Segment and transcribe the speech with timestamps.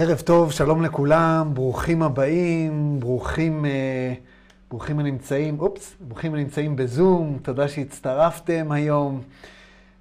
[0.00, 4.14] ערב טוב, שלום לכולם, ברוכים הבאים, ברוכים, אה,
[4.70, 9.22] ברוכים הנמצאים, אופס, ברוכים הנמצאים בזום, תודה שהצטרפתם היום,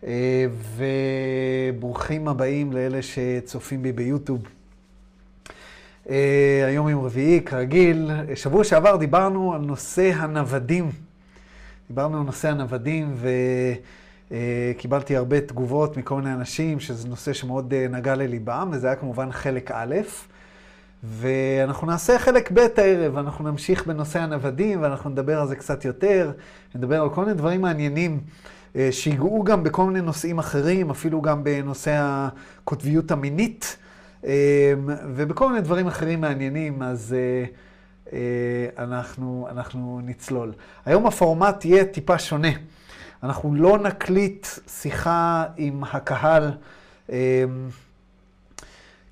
[0.03, 0.45] אה,
[0.77, 4.41] וברוכים הבאים לאלה שצופים בי ביוטיוב.
[6.09, 10.89] אה, היום יום רביעי, כרגיל, שבוע שעבר דיברנו על נושא הנוודים.
[11.87, 13.29] דיברנו על נושא הנוודים, ו...
[14.31, 18.95] אה, קיבלתי הרבה תגובות מכל מיני אנשים, שזה נושא שמאוד אה, נגע לליבם, וזה היה
[18.95, 19.95] כמובן חלק א',
[21.03, 26.31] ואנחנו נעשה חלק ב' הערב, אנחנו נמשיך בנושא הנוודים, ואנחנו נדבר על זה קצת יותר,
[26.75, 28.19] נדבר על כל מיני דברים מעניינים,
[28.75, 33.77] אה, שיגעו גם בכל מיני נושאים אחרים, אפילו גם בנושא הקוטביות המינית,
[35.15, 37.15] ובכל מיני דברים אחרים מעניינים, אז...
[38.77, 40.53] אנחנו, אנחנו נצלול.
[40.85, 42.47] היום הפורמט יהיה טיפה שונה.
[43.23, 46.51] אנחנו לא נקליט שיחה עם הקהל.
[47.09, 47.15] אמ,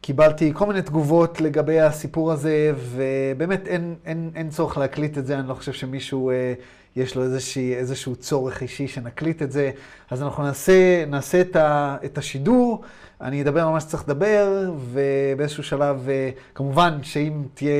[0.02, 5.40] קיבלתי כל מיני תגובות לגבי הסיפור הזה, ובאמת אין, אין, אין צורך להקליט את זה,
[5.40, 6.54] אני לא חושב שמישהו, אה,
[6.96, 9.72] יש לו איזושהי, איזשהו צורך אישי שנקליט את זה.
[10.10, 12.84] אז אנחנו נעשה, נעשה את, ה, את השידור,
[13.22, 17.72] אני אדבר על מה שצריך לדבר, ובאיזשהו שלב, אה, כמובן שאם תהיה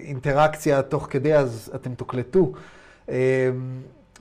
[0.00, 2.52] אינטראקציה תוך כדי, אז אתם תוקלטו.
[3.08, 3.14] אמ,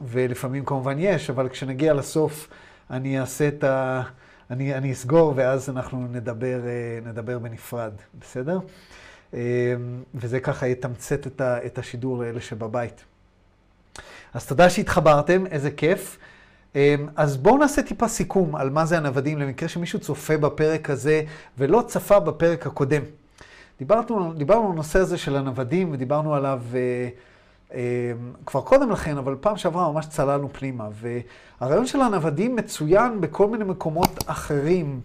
[0.02, 2.48] ולפעמים כמובן יש, אבל כשנגיע לסוף
[2.92, 4.02] אני אעשה את ה...
[4.52, 8.60] אני, אני אסגור ואז אנחנו נדבר, אה, נדבר בנפרד, בסדר?
[9.34, 9.40] אה,
[10.16, 13.04] וזה ככה יתמצת את, ה, את השידור לאלה שבבית.
[14.34, 16.18] אז תודה שהתחברתם, איזה כיף.
[16.76, 21.22] אה, אז בואו נעשה טיפה סיכום על מה זה הנוודים, למקרה שמישהו צופה בפרק הזה
[21.58, 23.02] ולא צפה בפרק הקודם.
[23.80, 26.62] דיברנו, דיברנו על הנושא הזה של הנוודים ודיברנו עליו...
[27.76, 27.82] אמ,
[28.46, 30.88] כבר קודם לכן, אבל פעם שעברה ממש צללנו פנימה.
[30.92, 35.02] והרעיון של הנוודים מצוין בכל מיני מקומות אחרים,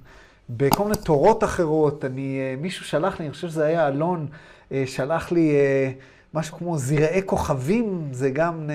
[0.50, 2.04] בכל מיני תורות אחרות.
[2.04, 4.26] אני, אה, מישהו שלח לי, אני חושב שזה היה אלון,
[4.72, 5.90] אה, שלח לי אה,
[6.34, 8.70] משהו כמו זרעי כוכבים, זה גם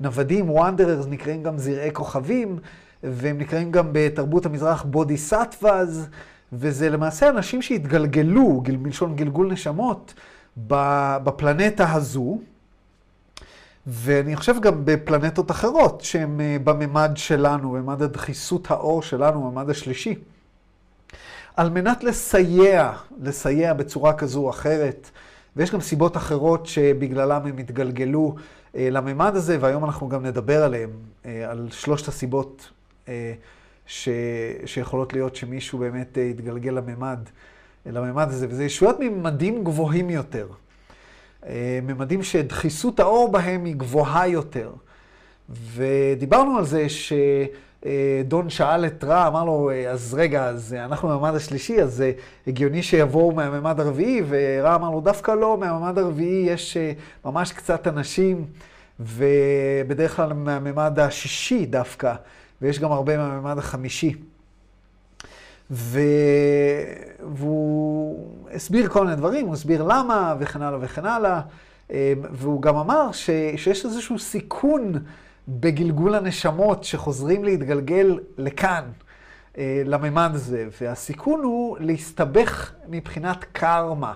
[0.00, 2.58] נוודים, וונדררס נקראים גם זרעי כוכבים,
[3.02, 6.08] והם נקראים גם בתרבות המזרח בודי סטווז,
[6.52, 10.14] וזה למעשה אנשים שהתגלגלו, מלשון גלגול נשמות,
[11.24, 12.38] בפלנטה הזו.
[13.86, 20.14] ואני חושב גם בפלנטות אחרות שהן אה, בממד שלנו, בממד הדחיסות האור שלנו, בממד השלישי.
[21.56, 25.10] על מנת לסייע, לסייע בצורה כזו או אחרת,
[25.56, 28.34] ויש גם סיבות אחרות שבגללם הם התגלגלו
[28.76, 30.90] אה, לממד הזה, והיום אנחנו גם נדבר עליהם,
[31.26, 32.70] אה, על שלושת הסיבות
[33.08, 33.32] אה,
[33.86, 34.08] ש,
[34.66, 37.18] שיכולות להיות שמישהו באמת אה, יתגלגל לממד,
[37.86, 40.46] לממד הזה, וזה ישויות מממדים גבוהים יותר.
[41.46, 44.70] אה, ממדים שדחיסות האור בהם היא גבוהה יותר.
[45.74, 51.82] ודיברנו על זה שדון שאל את רע, אמר לו, אז רגע, אז אנחנו בממד השלישי,
[51.82, 52.04] אז
[52.46, 56.92] הגיוני שיבואו מהממד הרביעי, ורע אמר לו, דווקא לא, מהממד הרביעי יש אה,
[57.24, 58.44] ממש קצת אנשים,
[59.00, 62.14] ובדרך כלל מהממד השישי דווקא,
[62.62, 64.14] ויש גם הרבה מהממד החמישי.
[65.72, 66.00] ו...
[67.34, 71.40] והוא הסביר כל מיני דברים, הוא הסביר למה וכן הלאה וכן הלאה,
[71.90, 73.30] אה, והוא גם אמר ש...
[73.56, 74.92] שיש איזשהו סיכון
[75.48, 78.84] בגלגול הנשמות שחוזרים להתגלגל לכאן,
[79.58, 84.14] אה, לממד הזה, והסיכון הוא להסתבך מבחינת קרמה.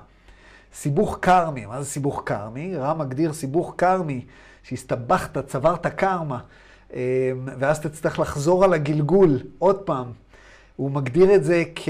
[0.75, 2.77] סיבוך קרמי, מה זה סיבוך קרמי?
[2.77, 4.25] רם מגדיר סיבוך קרמי,
[4.63, 6.39] שהסתבכת, צברת קרמה,
[6.95, 10.26] אה, ואז תצטרך לחזור על הגלגול עוד פעם.
[10.77, 11.89] הוא מגדיר את זה כ...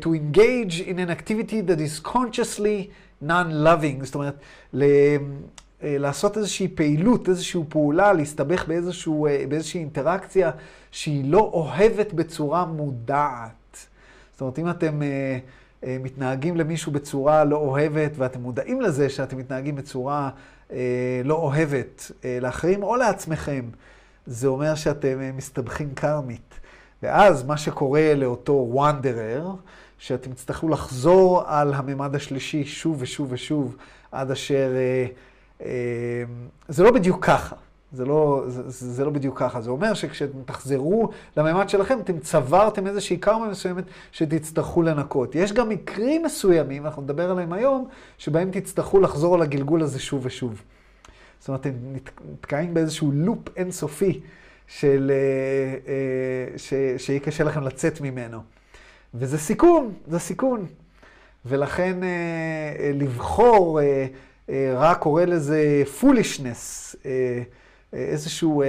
[0.00, 2.90] to engage in an activity that is consciously
[3.22, 4.34] non-loving, זאת אומרת,
[4.72, 4.82] ל...
[5.82, 10.50] אה, לעשות איזושהי פעילות, איזושהי פעולה, להסתבך באיזשהו, אה, באיזושהי אינטראקציה
[10.90, 13.86] שהיא לא אוהבת בצורה מודעת.
[14.32, 15.38] זאת אומרת, אם אתם אה,
[15.84, 20.30] אה, מתנהגים למישהו בצורה לא אוהבת, ואתם מודעים לזה שאתם מתנהגים בצורה
[20.72, 23.64] אה, לא אוהבת אה, לאחרים או לעצמכם,
[24.26, 26.51] זה אומר שאתם מסתבכים קרמית.
[27.02, 29.50] ואז מה שקורה לאותו וונדרר,
[29.98, 33.76] שאתם תצטרכו לחזור על הממד השלישי שוב ושוב ושוב,
[34.12, 34.72] עד אשר...
[34.76, 35.06] אה,
[35.66, 36.24] אה,
[36.68, 37.56] זה לא בדיוק ככה.
[37.92, 39.60] זה לא, זה, זה לא בדיוק ככה.
[39.60, 45.34] זה אומר שכשאתם תחזרו לממד שלכם, אתם צברתם איזושהי קרמה מסוימת שתצטרכו לנקות.
[45.34, 47.88] יש גם מקרים מסוימים, אנחנו נדבר עליהם היום,
[48.18, 50.62] שבהם תצטרכו לחזור על הגלגול הזה שוב ושוב.
[51.38, 51.72] זאת אומרת, אתם
[52.32, 54.20] נתקעים באיזשהו לופ אינסופי
[54.66, 58.40] של, אה, אה, ש, שיהיה קשה לכם לצאת ממנו.
[59.14, 60.66] וזה סיכון, זה סיכון.
[61.46, 63.80] ולכן אה, לבחור,
[64.74, 66.94] רע קורא לזה foolishness,
[67.92, 68.62] איזשהו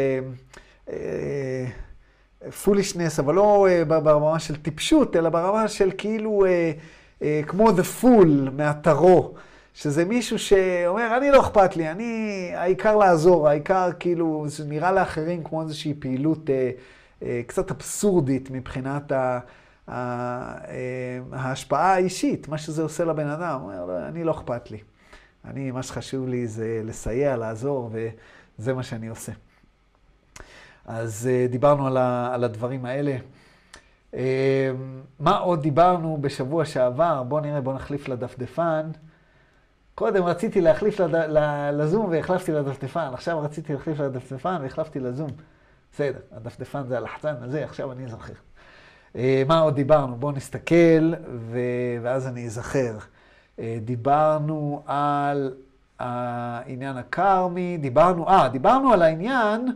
[2.63, 6.45] foolishness, אבל לא ברמה של טיפשות, אלא ברמה של כאילו
[7.47, 9.35] כמו The Fool מהטרו,
[9.73, 15.43] שזה מישהו שאומר, אני לא אכפת לי, אני, העיקר לעזור, העיקר כאילו, זה נראה לאחרים
[15.43, 16.71] כמו איזושהי פעילות אה,
[17.23, 19.39] אה, קצת אבסורדית מבחינת ה...
[21.31, 24.77] ההשפעה האישית, מה שזה עושה לבן אדם, הוא אומר, לא, אני לא אכפת לי.
[25.45, 29.31] אני, מה שחשוב לי זה לסייע, לעזור, וזה מה שאני עושה.
[30.85, 33.17] אז uh, דיברנו על, ה, על הדברים האלה.
[34.11, 34.15] Uh,
[35.19, 37.23] מה עוד דיברנו בשבוע שעבר?
[37.23, 38.91] בואו נראה, בואו נחליף לדפדפן.
[39.95, 41.15] קודם רציתי להחליף לד...
[41.73, 45.29] לזום והחלפתי לדפדפן, עכשיו רציתי להחליף לדפדפן והחלפתי לזום.
[45.93, 48.33] בסדר, הדפדפן זה הלחצן הזה, עכשיו אני זוכר.
[49.13, 49.17] Uh,
[49.47, 50.15] מה עוד דיברנו?
[50.15, 51.59] בואו נסתכל, ו...
[52.01, 52.97] ואז אני אזכר.
[52.97, 55.53] Uh, דיברנו על
[55.99, 59.67] העניין הקרמי, דיברנו, אה, דיברנו על העניין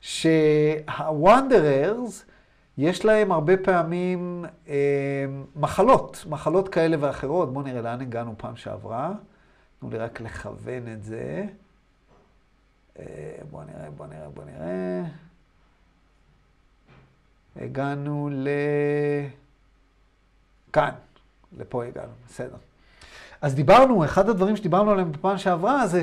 [0.00, 2.24] שהוונדררס,
[2.78, 4.74] יש להם הרבה פעמים אה,
[5.56, 7.52] מחלות, מחלות כאלה ואחרות.
[7.52, 9.12] בואו נראה לאן הגענו פעם שעברה.
[9.80, 11.44] תנו לי רק לכוון את זה.
[12.98, 13.04] אה,
[13.50, 15.02] בואו נראה, בואו נראה, בואו נראה.
[17.56, 18.48] הגענו ל...
[20.72, 20.90] כאן,
[21.58, 22.56] לפה הגענו, בסדר.
[23.42, 26.02] אז דיברנו, אחד הדברים שדיברנו עליהם בפעם שעברה זה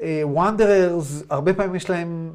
[0.00, 2.32] ש wanderers, הרבה פעמים יש להם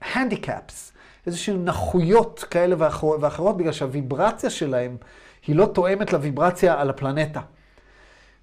[0.00, 0.96] handicaps, אמ,
[1.26, 4.96] איזשהן נכויות כאלה ואחרות, ואחרות, בגלל שה vibration שלהם
[5.46, 7.40] היא לא תואמת ל vibration על הפלנטה.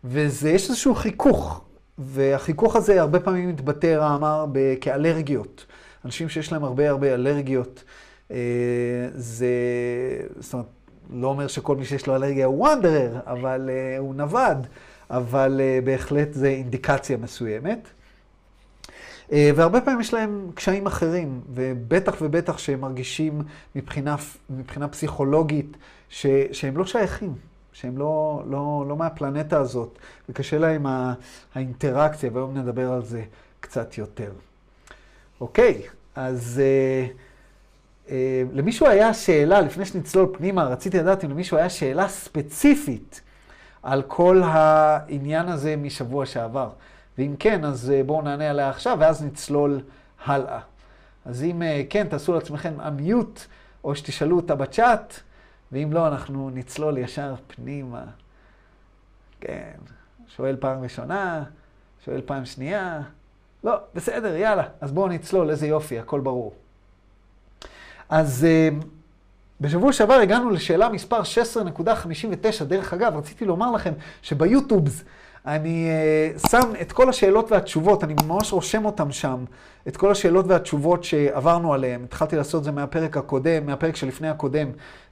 [0.03, 1.61] ויש איזשהו חיכוך,
[1.97, 4.45] והחיכוך הזה הרבה פעמים מתבטא, רא אמר,
[4.81, 5.65] כאלרגיות.
[6.05, 7.83] אנשים שיש להם הרבה הרבה אלרגיות,
[8.31, 8.37] אה,
[9.15, 9.47] זה,
[10.39, 10.67] זאת אומרת,
[11.13, 14.67] לא אומר שכל מי שיש לו אלרגיה הוא wanderer, אבל uh, הוא נווד,
[15.09, 17.87] אבל uh, בהחלט זה אינדיקציה מסוימת.
[19.31, 23.41] והרבה פעמים יש להם קשיים אחרים, ובטח ובטח שהם מרגישים
[23.75, 24.15] מבחינה,
[24.49, 25.77] מבחינה פסיכולוגית
[26.09, 27.33] ש, שהם לא שייכים,
[27.73, 29.99] שהם לא, לא, לא מהפלנטה הזאת,
[30.29, 30.85] וקשה להם
[31.55, 33.23] האינטראקציה, והיום נדבר על זה
[33.59, 34.31] קצת יותר.
[35.41, 35.81] אוקיי,
[36.15, 36.61] אז...
[36.61, 37.33] Uh,
[38.09, 43.21] אה, למישהו היה שאלה, לפני שנצלול פנימה, רציתי לדעת אם למישהו היה שאלה ספציפית
[43.83, 46.69] על כל העניין הזה משבוע שעבר.
[47.17, 49.81] ואם כן, אז אה, בואו נענה עליה עכשיו, ואז נצלול
[50.25, 50.59] הלאה.
[51.25, 53.39] אז אם אה, כן, תעשו לעצמכם אמיוט,
[53.83, 55.13] או שתשאלו אותה בצ'אט,
[55.73, 58.03] ואם לא, אנחנו נצלול ישר פנימה.
[59.41, 59.73] כן,
[60.27, 61.43] שואל פעם ראשונה,
[62.05, 63.01] שואל פעם שנייה.
[63.63, 66.53] לא, בסדר, יאללה, אז בואו נצלול, איזה יופי, הכל ברור.
[68.09, 68.85] אז uh,
[69.61, 71.21] בשבוע שעבר הגענו לשאלה מספר
[72.61, 72.63] 16.59.
[72.63, 75.03] דרך אגב, רציתי לומר לכם שביוטיובס
[75.45, 75.89] אני
[76.35, 79.43] uh, שם את כל השאלות והתשובות, אני ממש רושם אותם שם,
[79.87, 82.03] את כל השאלות והתשובות שעברנו עליהן.
[82.03, 84.67] התחלתי לעשות את זה מהפרק הקודם, מהפרק שלפני הקודם,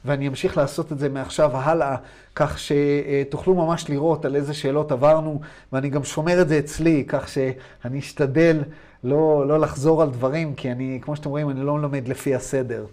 [0.06, 1.96] ואני אמשיך לעשות את זה מעכשיו הלאה,
[2.36, 5.42] כך שתוכלו ממש לראות על איזה שאלות עברנו,
[5.74, 8.64] ואני גם שומר את זה אצלי, כך שאני אשתדל
[9.04, 12.86] לא, לא לחזור על דברים, כי אני, כמו שאתם רואים, אני לא לומד לפי הסדר,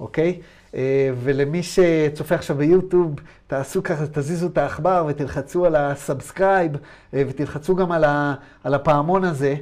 [0.00, 0.40] אוקיי?
[0.74, 3.14] אה, ולמי שצופה עכשיו ביוטיוב,
[3.46, 6.72] תעשו ככה, תזיזו את העכבר ותלחצו על ה subscribe,
[7.14, 9.54] אה, ותלחצו גם על, ה, על הפעמון הזה.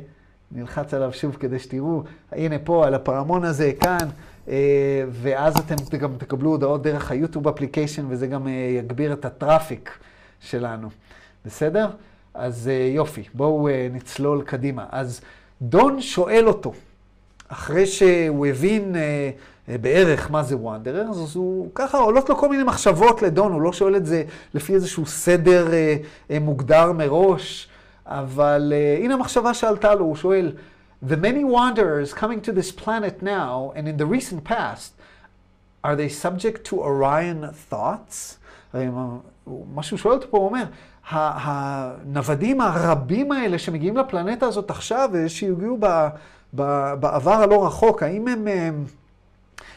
[0.53, 4.09] נלחץ עליו שוב כדי שתראו, הנה פה, על הפעמון הזה, כאן,
[4.49, 9.34] אה, ואז אתם גם תקבלו הודעות דרך ה YouTube application, וזה גם יגביר את ה
[9.34, 9.99] traffic
[10.41, 10.89] שלנו.
[11.45, 11.89] בסדר?
[12.35, 14.87] אז יופי, בואו נצלול קדימה.
[14.91, 15.21] אז
[15.63, 16.73] דון שואל אותו,
[17.49, 18.95] אחרי שהוא הבין
[19.79, 23.73] בערך מה זה וונדרר, אז הוא ככה עולות לו כל מיני מחשבות לדון, הוא לא
[23.73, 24.23] שואל את זה
[24.55, 25.97] לפי איזשהו סדר אה,
[26.31, 27.69] אה, מוגדר מראש,
[28.07, 30.53] אבל אה, הנה המחשבה שעלתה לו, הוא שואל,
[31.09, 34.91] The many wanderers coming to this planet now and in the recent past,
[35.83, 38.37] are they subject to Orion thoughts?
[39.75, 40.65] מה שהוא שואל אותו פה, הוא אומר,
[41.11, 45.79] הנוודים הרבים האלה שמגיעים לפלנטה הזאת עכשיו, ושהגיעו
[46.53, 48.49] בעבר הלא רחוק, האם הם,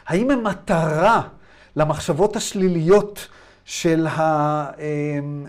[0.07, 1.21] האם הם מטרה
[1.75, 3.27] למחשבות השליליות
[3.65, 4.71] של, ה,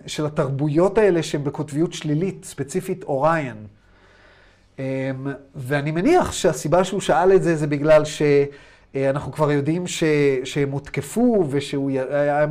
[0.06, 3.66] של התרבויות האלה שהן בקוטביות שלילית, ספציפית אוריין?
[5.54, 8.23] ואני מניח שהסיבה שהוא שאל את זה זה בגלל ש...
[8.96, 10.04] אה, אנחנו כבר יודעים ש,
[10.44, 12.46] שהם הותקפו ושהוא היה...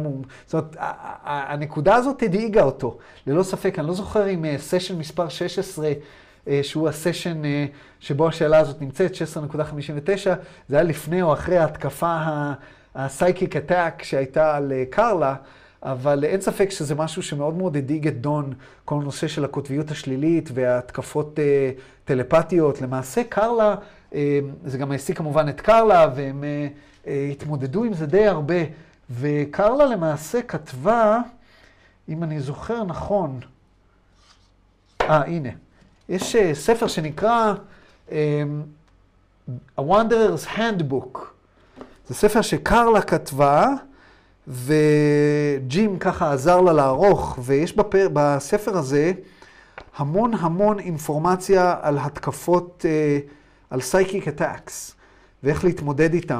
[0.46, 0.76] זאת אומרת,
[1.24, 3.80] הנקודה הזאת הדאיגה אותו, ללא ספק.
[3.80, 5.94] אני לא זוכר אם session אה, מספר 16, אה,
[6.62, 7.42] שהוא ה session
[8.00, 10.30] שבו השאלה הזאת נמצאת, 16.59,
[10.70, 12.18] זה היה לפני או אחרי ההתקפה
[12.96, 15.36] ה psychic attack שהייתה על קרלה.
[15.84, 18.54] אבל אין ספק שזה משהו שמאוד מאוד הדאיג את דון,
[18.86, 21.72] כל הנושא של הקוטביות השלילית וההתקפות אה,
[22.06, 22.82] טלפתיות.
[22.82, 23.76] למעשה, קרלה
[24.66, 26.68] זה גם העסיק כמובן את קרלה, והם אה,
[27.08, 28.56] אה, התמודדו עם זה די הרבה.
[29.10, 31.20] וקרלה למעשה כתבה
[32.10, 33.40] אם אני זוכר נכון,
[35.02, 35.50] אה, הנה,
[36.10, 37.54] יש uh, ספר שנקרא
[38.10, 38.12] um,
[39.80, 41.20] A Wanderer's Handbook.
[42.08, 43.68] זה ספר שקרלה כתבה,
[44.48, 49.12] וג'ים ככה עזר לה לערוך, ויש בפר, בספר הזה
[49.98, 53.32] המון המון אינפורמציה על התקפות, uh,
[53.70, 54.96] על psychic attacks,
[55.44, 56.40] ואיך להתמודד איתם,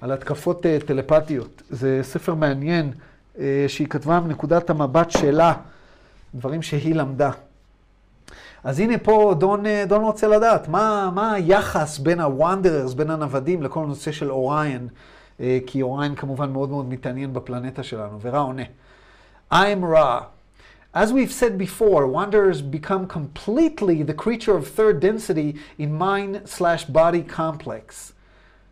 [0.00, 1.62] על התקפות uh, טלפתיות.
[1.70, 2.92] זה ספר מעניין
[3.68, 5.54] שהיא כתבה מנקודת המבט שלה,
[6.34, 7.30] דברים שהיא למדה.
[8.66, 13.62] אז הנה פה דון, דון רוצה לדעת, מה, מה היחס בין ה wanderers, בין הנוודים,
[13.62, 14.88] לכל הנושא של Orion,
[15.66, 18.62] כי Orion כמובן מאוד מאוד מתעניין בפלנטה שלנו, ורא עונה.
[19.52, 20.22] I'm Ra.
[20.92, 26.84] As we've said before, wanderers become completely the creature of third density in mind slash
[26.86, 28.14] body complex.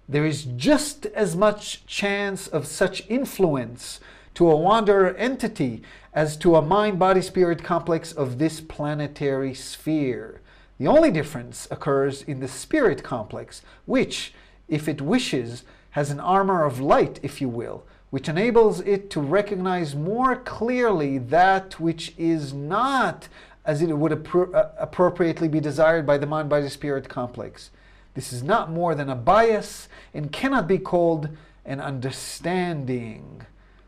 [0.09, 4.01] There is just as much chance of such influence
[4.35, 10.41] to a wanderer entity as to a mind body spirit complex of this planetary sphere.
[10.79, 14.35] The only difference occurs in the spirit complex, which,
[14.69, 19.21] if it wishes, has an armor of light, if you will, which enables it to
[19.21, 23.29] recognize more clearly that which is not
[23.65, 27.71] as it would appro- uh, appropriately be desired by the mind body spirit complex.
[28.15, 31.29] This is not more than a bias and cannot be called
[31.65, 33.47] an understanding.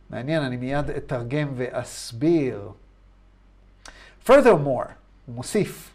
[0.09, 2.71] מעניין, אני מיד אתרגם ואסביר.
[4.25, 4.93] Furthermore,
[5.25, 5.91] הוא מוסיף,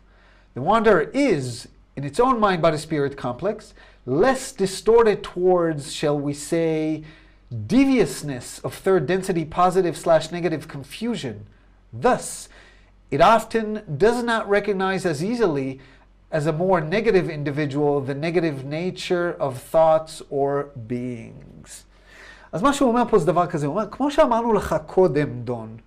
[0.55, 3.75] the wanderer is, in its own mind body spirit complex,
[4.07, 7.05] less distorted towards, shall we say,
[7.67, 11.47] deviousness of third density positive slash negative confusion.
[11.93, 12.49] Thus,
[13.11, 15.81] it often does not recognize as easily
[16.31, 21.85] as a more negative individual the negative nature of thoughts or beings.
[22.52, 25.78] אז מה שהוא אומר פה זה דבר כזה, הוא אומר, כמו שאמרנו לך קודם, דון,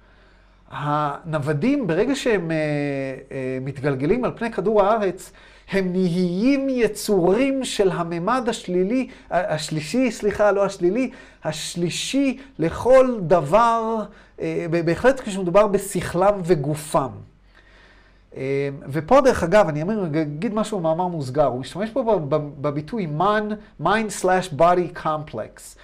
[0.71, 2.57] הנוודים, ברגע שהם אה,
[3.33, 5.33] אה, מתגלגלים על פני כדור הארץ,
[5.71, 11.11] הם נהיים יצורים של הממד השלילי, השלישי, סליחה, לא השלילי,
[11.45, 14.05] השלישי לכל דבר,
[14.41, 17.11] אה, בהחלט כשמדובר בשכלם וגופם.
[18.37, 19.83] אה, ופה דרך אגב, אני
[20.23, 22.21] אגיד משהו במאמר מוסגר, הוא משתמש פה
[22.61, 23.09] בביטוי
[23.81, 25.77] mind slash body complex.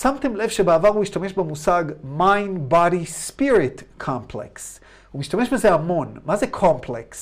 [0.00, 1.84] שמתם לב שבעבר הוא השתמש במושג
[2.18, 4.80] mind body spirit complex.
[5.10, 6.14] הוא משתמש בזה המון.
[6.24, 7.16] מה זה complex?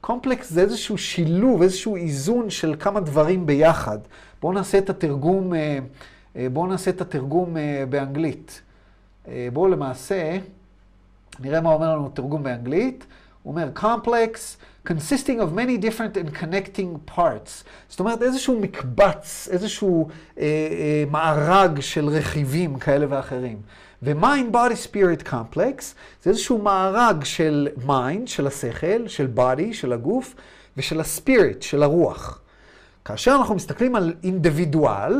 [0.00, 3.98] קומפלקס זה איזשהו שילוב, איזשהו איזון של כמה דברים ביחד.
[4.42, 5.78] בואו נעשה את התרגום, אה,
[6.36, 8.62] אה, בואו נעשה את התרגום אה, באנגלית.
[9.52, 10.38] בואו למעשה,
[11.40, 13.06] נראה מה אומר לנו תרגום באנגלית.
[13.42, 14.38] הוא אומר, complex,
[14.86, 17.64] consisting of many different and connecting parts.
[17.88, 23.58] זאת אומרת, איזשהו מקבץ, איזשהו אה, אה, מארג של רכיבים כאלה ואחרים.
[24.02, 25.82] ו-mind body spirit complex
[26.22, 30.34] זה איזשהו מארג של mind, של השכל, של body, של הגוף,
[30.76, 32.40] ושל הספיריט, של הרוח.
[33.04, 35.12] כאשר אנחנו מסתכלים על אינדיבידואל,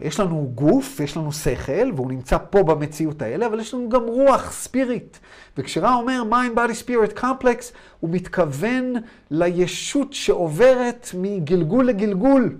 [0.00, 4.02] יש לנו גוף, יש לנו שכל, והוא נמצא פה במציאות האלה, אבל יש לנו גם
[4.06, 5.16] רוח, spirit.
[5.58, 8.94] וכשרא אומר mind body spirit complex, הוא מתכוון
[9.30, 12.56] לישות שעוברת מגלגול לגלגול.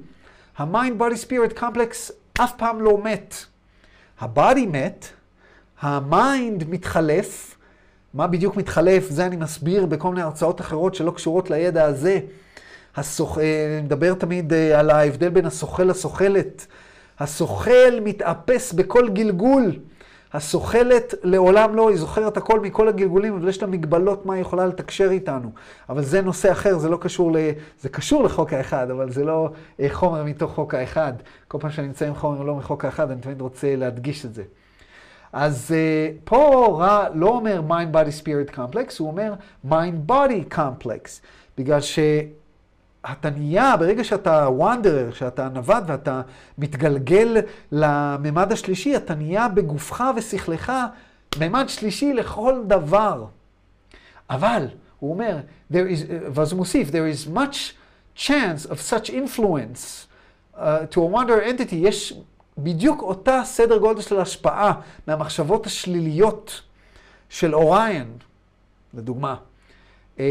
[0.58, 3.34] ה-mind body spirit complex אף פעם לא מת.
[4.20, 5.06] ה body מת,
[5.80, 7.56] ה mind מתחלף.
[8.14, 9.10] מה בדיוק מתחלף?
[9.10, 12.20] זה אני מסביר בכל מיני הרצאות אחרות שלא קשורות לידע הזה.
[12.96, 13.38] הסוכ...
[13.38, 16.66] אני מדבר תמיד אה, על ההבדל בין הסוכל לסוכלת.
[17.20, 19.72] הסוכל מתאפס בכל גלגול.
[20.32, 24.66] הסוכלת לעולם לא, היא זוכרת הכל מכל הגלגולים, אבל יש לה מגבלות מה היא יכולה
[24.66, 25.50] לתקשר איתנו.
[25.88, 27.36] אבל זה נושא אחר, זה לא קשור ל...
[27.80, 29.50] זה קשור לחוק האחד, אבל זה לא
[29.80, 31.12] אה, חומר מתוך חוק האחד.
[31.48, 34.42] כל פעם שאני נמצא עם חומר לא מחוק האחד, אני תמיד רוצה להדגיש את זה.
[35.32, 39.34] אז uh, פה רע לא אומר mind body spirit complex, הוא אומר
[39.68, 41.08] mind body complex,
[41.58, 41.80] בגלל
[43.08, 46.20] שאתה נהיה, ברגע שאתה wanderer, שאתה נווד ואתה
[46.58, 47.36] מתגלגל
[47.72, 50.72] לממד השלישי, אתה נהיה בגופך ושכלך
[51.40, 53.24] ממד שלישי לכל דבר.
[54.30, 54.66] אבל,
[54.98, 55.38] הוא אומר,
[56.32, 57.74] ואז הוא מוסיף, there is much
[58.16, 60.06] chance of such influence
[60.54, 60.58] uh,
[60.90, 62.14] to a wanderer entity, יש
[62.58, 64.72] בדיוק אותה סדר גודל של השפעה
[65.06, 66.62] מהמחשבות השליליות
[67.28, 68.12] של אוריין,
[68.94, 69.36] לדוגמה,
[70.18, 70.24] אמ,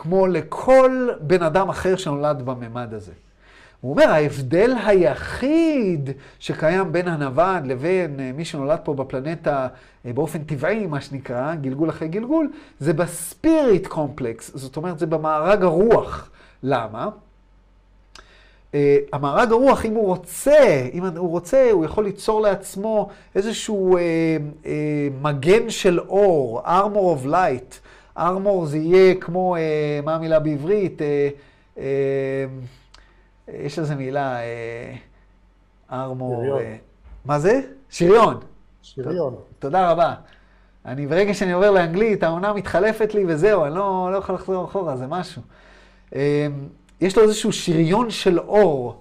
[0.00, 3.12] כמו לכל בן אדם אחר שנולד בממד הזה.
[3.80, 9.68] הוא אומר, ההבדל היחיד שקיים בין הנווד לבין אה, מי שנולד פה בפלנטה
[10.06, 12.50] אה, באופן טבעי, מה שנקרא, גלגול אחרי גלגול,
[12.80, 16.30] זה בספיריט קומפלקס, זאת אומרת, זה במארג הרוח.
[16.62, 17.08] למה?
[19.12, 24.02] המארג הרוח, אם הוא רוצה, אם הוא רוצה, הוא יכול ליצור לעצמו איזשהו אה,
[24.66, 27.87] אה, מגן של אור, armor of light.
[28.18, 31.02] Armor זה יהיה כמו, אה, מה המילה בעברית?
[31.02, 31.28] אה,
[31.78, 32.44] אה,
[33.48, 34.94] יש לזה מילה, אה,
[35.90, 36.58] armor...
[36.58, 36.76] אה,
[37.24, 37.60] מה זה?
[37.90, 38.40] שריון.
[38.82, 39.34] שריון.
[39.58, 40.14] תודה רבה.
[40.86, 44.96] אני, ברגע שאני עובר לאנגלית, העונה מתחלפת לי וזהו, אני לא, לא יכול לחזור אחורה,
[44.96, 45.42] זה משהו.
[46.14, 46.46] אה,
[47.00, 49.00] יש לו איזשהו שריון של אור,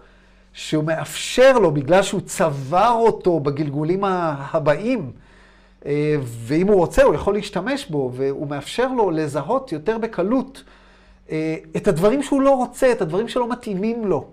[0.53, 5.26] שהוא מאפשר לו, בגלל שהוא צבר אותו בגלגולים הבאים, אה,
[6.31, 10.63] ואם הוא רוצה, הוא יכול להשתמש בו, והוא מאפשר לו לזהות יותר בקלות
[11.31, 14.25] אה, את הדברים שהוא לא רוצה, את הדברים שלא מתאימים לו,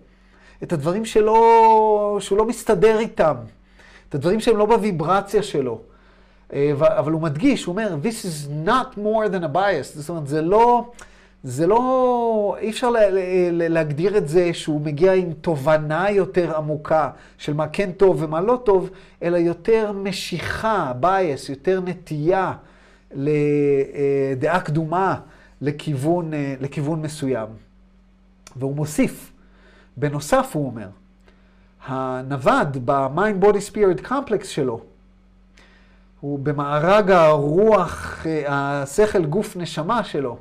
[0.63, 3.35] את הדברים שלא, שהוא לא מסתדר איתם,
[4.09, 5.81] את הדברים שהם לא בוויברציה שלו.
[6.53, 9.95] אה, אבל הוא מדגיש, הוא אומר, This is not more than a bias.
[9.95, 10.85] זאת אומרת, זה לא...
[11.45, 17.11] זה לא, אי אפשר לה, לה, להגדיר את זה שהוא מגיע עם תובנה יותר עמוקה
[17.39, 18.91] של מה כן טוב ומה לא טוב,
[19.23, 22.53] אלא יותר משיכה, bias, יותר נטייה
[23.13, 25.21] לדעה קדומה
[25.61, 27.49] לכיוון, לכיוון מסוים.
[28.57, 29.33] והוא מוסיף,
[29.97, 30.89] בנוסף הוא אומר,
[31.87, 34.81] הנווד ב-mind body spirit complex שלו,
[36.21, 40.39] הוא במארג הרוח, השכל גוף נשמה שלו,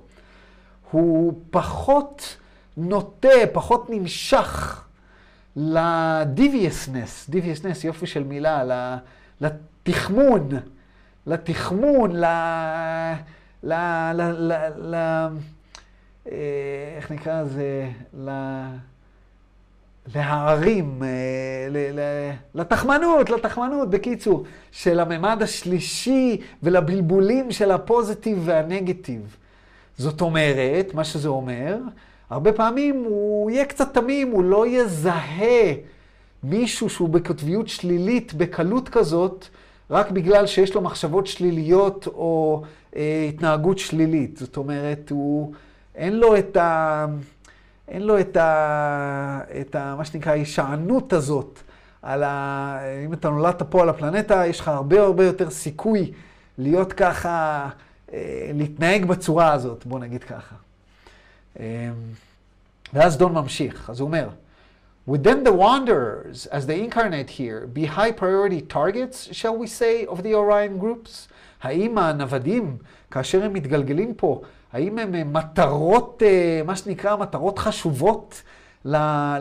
[0.94, 2.38] הוא פחות
[2.78, 4.84] נוטה, פחות נמשך
[5.56, 8.98] ל-deviousness, deviousness, יופי של מילה,
[9.42, 10.50] לתחמון,
[11.28, 12.26] לתחמון, ל...
[13.64, 13.74] ל...
[14.14, 14.22] ל...
[14.22, 14.54] ל...
[14.78, 14.96] ל...
[16.32, 17.90] אה, איך נקרא לזה?
[18.18, 18.30] ל...
[20.16, 29.38] להערים, אה, לתחמנות, לתחמנות, בקיצור, של הממד השלישי ולבלבולים של הפוזיטיב והנגטיב.
[29.98, 31.78] זאת אומרת, מה שזה אומר,
[32.30, 35.74] הרבה פעמים הוא יהיה קצת תמים, הוא לא יזהה
[36.44, 39.48] מישהו שהוא בקוטביות שלילית בקלות כזאת,
[39.90, 42.64] רק בגלל שיש לו מחשבות שליליות או
[42.96, 44.38] אה, התנהגות שלילית.
[44.38, 45.54] זאת אומרת, הוא,
[45.96, 47.06] אין לו את ה...
[47.88, 49.40] אין לו את ה...
[49.62, 49.96] את ה...
[49.98, 51.60] מה שנקרא, ההישענות הזאת
[52.02, 52.80] על ה...
[53.06, 56.12] אם אתה נולדת פה על הפלנטה, יש לך הרבה הרבה יותר סיכוי
[56.58, 57.70] להיות ככה...
[58.54, 60.56] להתנהג בצורה הזאת, בוא נגיד ככה.
[62.94, 64.30] ואז דון ממשיך, אז הוא אומר,
[65.10, 70.18] then the wanderers, as they incarnate here, be high priority targets, shall we say, of
[70.18, 71.28] the Orion groups?
[71.62, 72.78] האם הנוודים,
[73.12, 74.42] כאשר הם מתגלגלים פה,
[74.74, 76.24] האם הם מטרות,
[76.66, 78.42] מה שנקרא, מטרות חשובות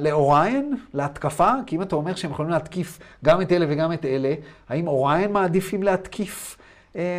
[0.00, 1.52] לאוריין, להתקפה?
[1.66, 4.34] כי אם אתה אומר שהם יכולים להתקיף גם את אלה וגם את אלה,
[4.68, 6.58] האם אוריין מעדיפים להתקיף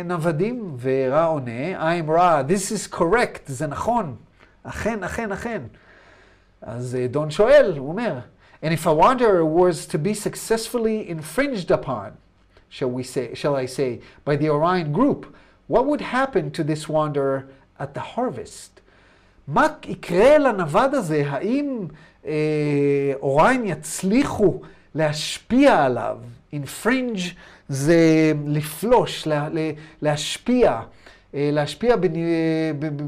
[0.05, 4.15] נוודים, ורע עונה, I'm רע, this is correct, זה נכון,
[4.63, 5.61] אכן, אכן, אכן.
[6.61, 8.19] אז דון שואל, הוא אומר,
[8.63, 12.11] and if a wanderer was to be successfully infringed upon,
[12.69, 15.35] shall we say, shall I say, by the Orion group,
[15.67, 17.47] what would happen to this wanderer
[17.79, 18.81] at the harvest?
[19.47, 21.23] מה יקרה לנווד הזה?
[21.27, 21.87] האם
[22.25, 24.61] אה, אוריין יצליחו
[24.95, 26.17] להשפיע עליו,
[26.53, 27.21] infringe
[27.68, 29.48] זה לפלוש, לה,
[30.02, 30.80] להשפיע,
[31.34, 31.96] אה, להשפיע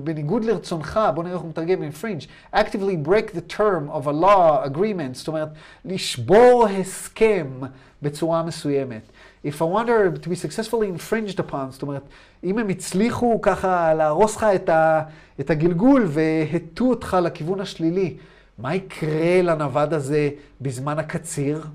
[0.04, 4.66] בניגוד לרצונך, בוא נראה איך הוא מתרגם infringe, actively break the term of a law
[4.66, 5.48] agreement, זאת אומרת,
[5.84, 7.46] לשבור הסכם
[8.02, 9.02] בצורה מסוימת.
[9.46, 12.02] If I wonder to be successfully infringed upon, זאת אומרת,
[12.44, 15.02] אם הם הצליחו ככה להרוס לך את, ה,
[15.40, 18.16] את הגלגול והטו אותך לכיוון השלילי,
[18.58, 20.28] מה יקרה לנווד הזה
[20.60, 21.66] בזמן הקציר?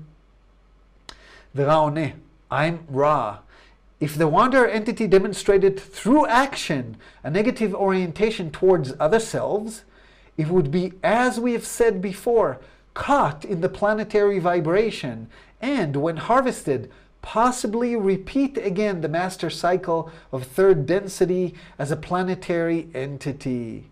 [1.54, 2.06] ורע עונה,
[2.52, 3.38] I'm Ra.
[3.98, 9.84] If the wanderer entity demonstrated through action a negative orientation towards other selves,
[10.36, 12.60] it would be, as we have said before,
[12.92, 15.30] caught in the planetary vibration
[15.62, 22.88] and, when harvested, possibly repeat again the master cycle of third density as a planetary
[22.94, 23.88] entity.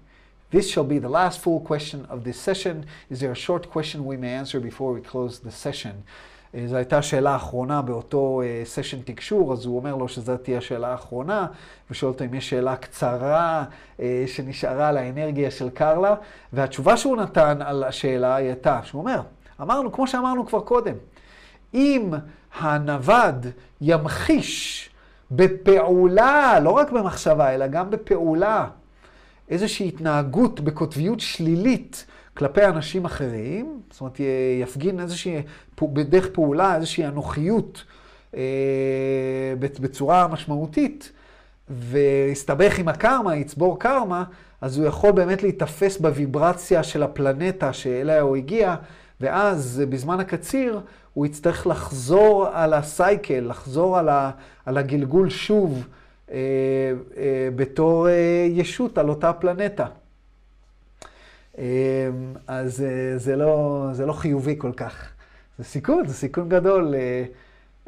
[0.51, 2.85] This shall be the last full question of this session.
[3.09, 6.05] Is there a short question we may answer before we close the session?
[6.67, 10.89] זו הייתה שאלה אחרונה באותו סשן uh, תקשור, אז הוא אומר לו שזו תהיה השאלה
[10.89, 11.47] האחרונה,
[11.91, 13.65] ושואל אותו אם יש שאלה קצרה
[13.97, 16.15] uh, שנשארה על האנרגיה של קרלה,
[16.53, 19.21] והתשובה שהוא נתן על השאלה היא הייתה, שהוא אומר,
[19.61, 20.95] אמרנו, כמו שאמרנו כבר קודם,
[21.75, 22.11] אם
[22.59, 23.47] הנווד
[23.81, 24.91] ימחיש
[25.31, 28.67] בפעולה, לא רק במחשבה, אלא גם בפעולה,
[29.49, 32.07] איזושהי התנהגות בקוטביות שלילית,
[32.41, 34.21] כלפי אנשים אחרים, זאת אומרת,
[34.63, 35.43] יפגין איזושהי,
[35.83, 37.85] בדרך פעולה, איזושהי אנוכיות
[38.37, 38.41] אה,
[39.59, 41.13] בצורה משמעותית,
[41.71, 44.25] ויסתבך עם הקרמה, יצבור קרמה,
[44.61, 48.75] אז הוא יכול באמת להיתפס בוויברציה של הפלנטה שאליה הוא הגיע,
[49.21, 50.81] ואז בזמן הקציר
[51.15, 54.31] הוא יצטרך לחזור על הסייקל, לחזור על, ה,
[54.67, 55.87] על הגלגול שוב
[56.31, 56.37] אה,
[57.17, 59.87] אה, בתור אה, ישות על אותה פלנטה.
[61.59, 62.09] אה,
[62.47, 65.11] אז אה, זה, לא, זה לא חיובי כל כך.
[65.59, 67.25] זה סיכון, זה סיכון גדול אה,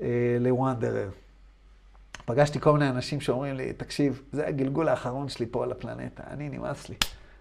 [0.02, 1.10] אה, לוונדרר.
[2.24, 6.48] פגשתי כל מיני אנשים שאומרים לי, תקשיב, זה הגלגול האחרון שלי פה על הפלנטה, אני
[6.48, 6.94] נמאס לי,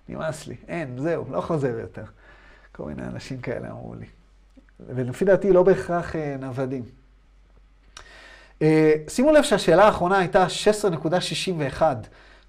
[0.10, 2.04] נמאס לי, אין, זהו, לא חוזר יותר.
[2.72, 4.06] כל מיני אנשים כאלה אמרו לי.
[4.80, 6.84] ולפי דעתי לא בהכרח נוודים.
[9.08, 10.46] שימו לב שהשאלה האחרונה הייתה
[11.80, 11.82] 16.61,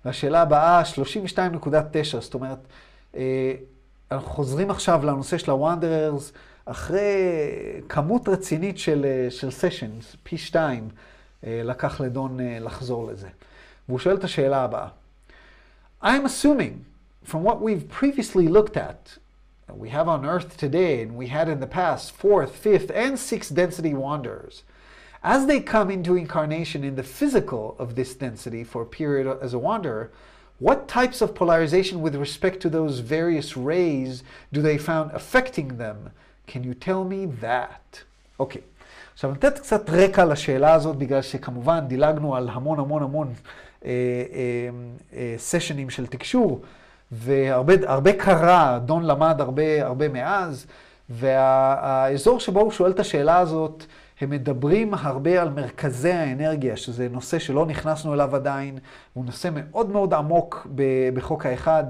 [0.05, 2.59] והשאלה הבאה 32.9, זאת אומרת,
[4.12, 6.32] אנחנו חוזרים עכשיו לנושא של הוונדררס,
[6.66, 7.14] אחרי
[7.90, 10.90] כמות רצינית של, של סשנס, פי שתיים,
[11.44, 13.28] לקח לדון לחזור לזה.
[13.90, 14.88] והוא שואל את השאלה הבאה.
[16.04, 16.86] I'm assuming,
[17.24, 19.18] from what we've previously looked at,
[19.76, 23.54] we have on Earth today, and we had in the past, fourth, fifth, and sixth
[23.54, 24.64] density wanderers.
[25.24, 29.54] As they come into incarnation in the physical of this density for a period as
[29.54, 30.10] a wanderer,
[30.61, 36.11] what types of polarization with respect to those various rays do they found affecting them?
[36.47, 38.05] Can you tell me that?
[38.39, 38.61] אוקיי.
[38.61, 38.73] Okay.
[39.15, 43.33] עכשיו, נתת קצת רקע לשאלה הזאת, בגלל שכמובן דילגנו על המון המון המון
[43.85, 44.69] אה, אה,
[45.17, 46.61] אה, סשנים של תקשור.
[47.13, 50.67] והרבה קרה, דון למד הרבה, הרבה מאז,
[51.11, 53.87] והאזור שבו הוא שואל את השאלה הזאת,
[54.23, 58.79] הם מדברים הרבה על מרכזי האנרגיה, שזה נושא שלא נכנסנו אליו עדיין,
[59.13, 60.67] הוא נושא מאוד מאוד עמוק
[61.15, 61.85] בחוק האחד.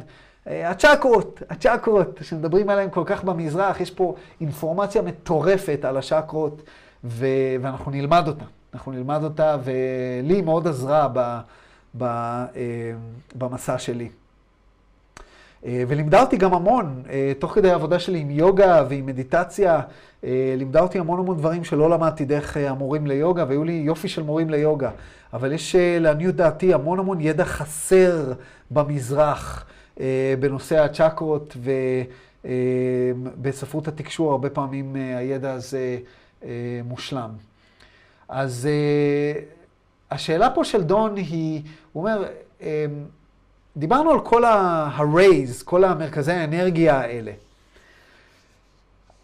[0.47, 6.63] אה, הצ'קרות, הצ'קרות, שמדברים עליהן כל כך במזרח, יש פה אינפורמציה מטורפת על הצ'קרות,
[7.05, 7.27] ו-
[7.61, 8.45] ואנחנו נלמד אותה.
[8.75, 11.39] אנחנו נלמד אותה, ולי מאוד עזרה ב-
[11.99, 12.93] ב- אה,
[13.35, 14.09] במסע שלי.
[15.67, 17.03] אה, ולימדה אותי גם המון,
[17.39, 19.81] תוך כדי העבודה שלי עם יוגה ועם מדיטציה,
[20.59, 24.51] לימדה אותי המון המון דברים שלא למדתי דרך המורים ליוגה, והיו לי יופי של מורים
[24.51, 24.91] ליוגה.
[25.33, 28.33] אבל יש לעניות דעתי המון המון ידע חסר
[28.71, 29.67] במזרח
[30.41, 31.57] בנושא הצ'קרות,
[32.45, 35.99] ובספרות התקשור הרבה פעמים הידע הזה
[36.85, 37.31] מושלם.
[38.29, 38.69] אז
[40.11, 42.25] השאלה פה של דון היא, הוא אומר,
[43.77, 47.33] דיברנו על כל ה-rays, כל המרכזי האנרגיה האלה.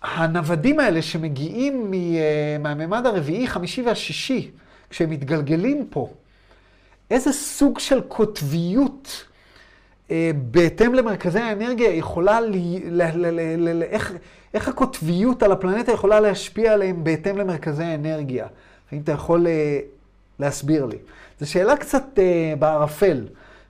[0.02, 4.50] הנוודים האלה שמגיעים אה, מהמימד הרביעי, חמישי והשישי,
[4.90, 6.08] כשהם מתגלגלים פה,
[7.10, 9.24] איזה סוג של קוטביות
[10.10, 12.50] אה, בהתאם למרכזי האנרגיה יכולה, ל...
[12.84, 13.02] ל...
[13.14, 13.26] ל...
[13.30, 13.78] ל...
[13.78, 13.82] ל...
[13.82, 14.12] איך,
[14.54, 18.46] איך הקוטביות על הפלנטה יכולה להשפיע עליהם בהתאם למרכזי האנרגיה?
[18.92, 19.78] האם אתה יכול אה,
[20.38, 20.96] להסביר לי?
[21.40, 22.18] זו שאלה קצת
[22.58, 23.24] בערפל.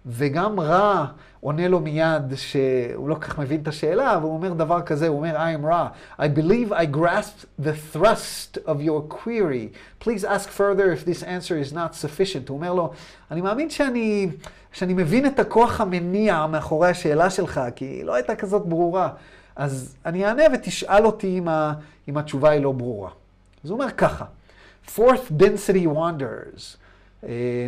[0.07, 1.07] וגם רע
[1.41, 5.17] עונה לו מיד שהוא לא כל כך מבין את השאלה, והוא אומר דבר כזה, הוא
[5.17, 5.89] אומר, I am רע.
[6.19, 9.69] I believe I grasped the thrust of your query.
[10.05, 12.49] Please ask further if this answer is not sufficient.
[12.49, 12.91] הוא אומר לו,
[13.31, 14.29] אני מאמין שאני,
[14.73, 19.09] שאני מבין את הכוח המניע מאחורי השאלה שלך, כי היא לא הייתה כזאת ברורה.
[19.57, 21.73] אז אני אענה ותשאל אותי אם, ה,
[22.09, 23.11] אם התשובה היא לא ברורה.
[23.65, 24.25] אז הוא אומר ככה,
[24.97, 26.77] fourth density wanders.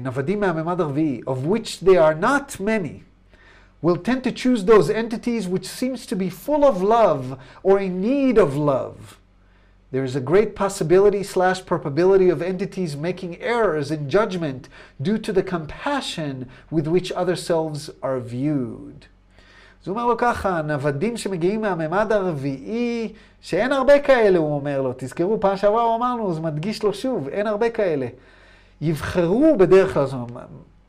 [0.02, 3.09] נוודים מהממד הרביעי, of which there are not many,
[3.81, 8.01] will tend to choose those entities which seems to be full of love or in
[8.01, 9.19] need of love.
[9.91, 14.67] There is a great possibility slash probability of entities making errors in judgment
[15.01, 19.07] due to the compassion with which other selves are viewed.
[19.81, 24.93] אז הוא אומר לו ככה, נוודים שמגיעים מהממד הרביעי, שאין הרבה כאלה, הוא אומר לו.
[24.97, 28.07] תזכרו, פעם שעברה אמרנו, זה מדגיש לו שוב, אין הרבה כאלה.
[28.81, 30.45] יבחרו בדרך כלל, זאת אומרת,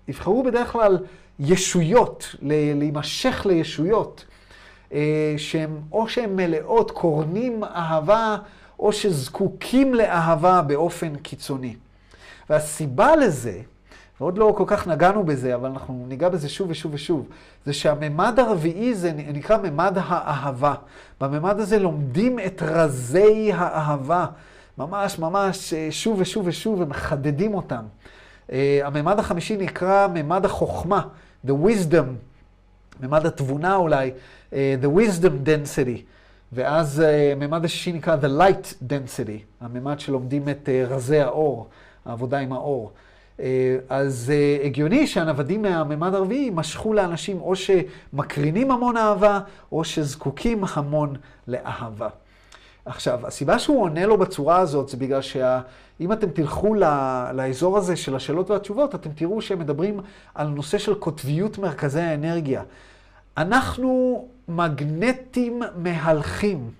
[0.09, 0.98] יבחרו בדרך כלל
[1.41, 4.25] ישויות, להימשך לישויות,
[4.93, 8.38] אה, שהן או שהן מלאות, קורנים אהבה,
[8.80, 11.75] או שזקוקים לאהבה באופן קיצוני.
[12.49, 13.60] והסיבה לזה,
[14.19, 17.27] ועוד לא כל כך נגענו בזה, אבל אנחנו ניגע בזה שוב ושוב ושוב,
[17.65, 20.73] זה שהממד הרביעי זה נקרא ממד האהבה.
[21.21, 24.25] בממד הזה לומדים את רזי האהבה.
[24.77, 27.84] ממש ממש אה, שוב ושוב ושוב ומחדדים אותם.
[28.51, 31.01] אה, הממד החמישי נקרא ממד החוכמה,
[31.47, 32.06] the wisdom,
[33.01, 34.12] ממד התבונה אולי,
[34.54, 36.01] אה, the wisdom density.
[36.54, 37.04] ואז
[37.36, 41.67] הממד השישי נקרא the light density, הממד שלומדים את רזי האור,
[42.06, 42.91] העבודה עם האור.
[43.89, 49.39] אז הגיוני שהנוודים מהממד הרביעי משכו לאנשים או שמקרינים המון אהבה,
[49.71, 51.15] או שזקוקים המון
[51.47, 52.10] לאהבה.
[52.86, 56.76] עכשיו, הסיבה שהוא עונה לו בצורה הזאת זה בגלל שאם אתם תלכו
[57.34, 60.00] לאזור הזה של השאלות והתשובות, אתם תראו שהם מדברים
[60.36, 62.63] על נושא של קוטביות מרכזי האנרגיה.
[63.38, 66.72] אנחנו מגנטים מהלכים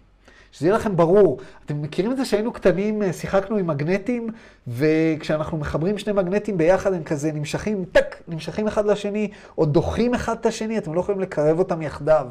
[0.52, 1.40] שזה יהיה לכם ברור.
[1.66, 4.30] אתם מכירים את זה שהיינו קטנים, אה, שיחקנו עם מגנטים,
[4.68, 10.36] וכשאנחנו מחברים שני מגנטים ביחד, הם כזה נמשכים, טק, נמשכים אחד לשני, או דוחים אחד
[10.42, 12.28] את השני, אתם לא יכולים לקרב אותם יחדיו.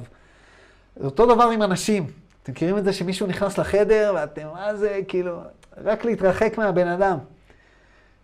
[0.97, 2.07] זה אותו דבר עם אנשים.
[2.43, 5.41] אתם מכירים את זה שמישהו נכנס לחדר, ואתם, מה זה, כאילו,
[5.85, 7.19] רק להתרחק מהבן אדם.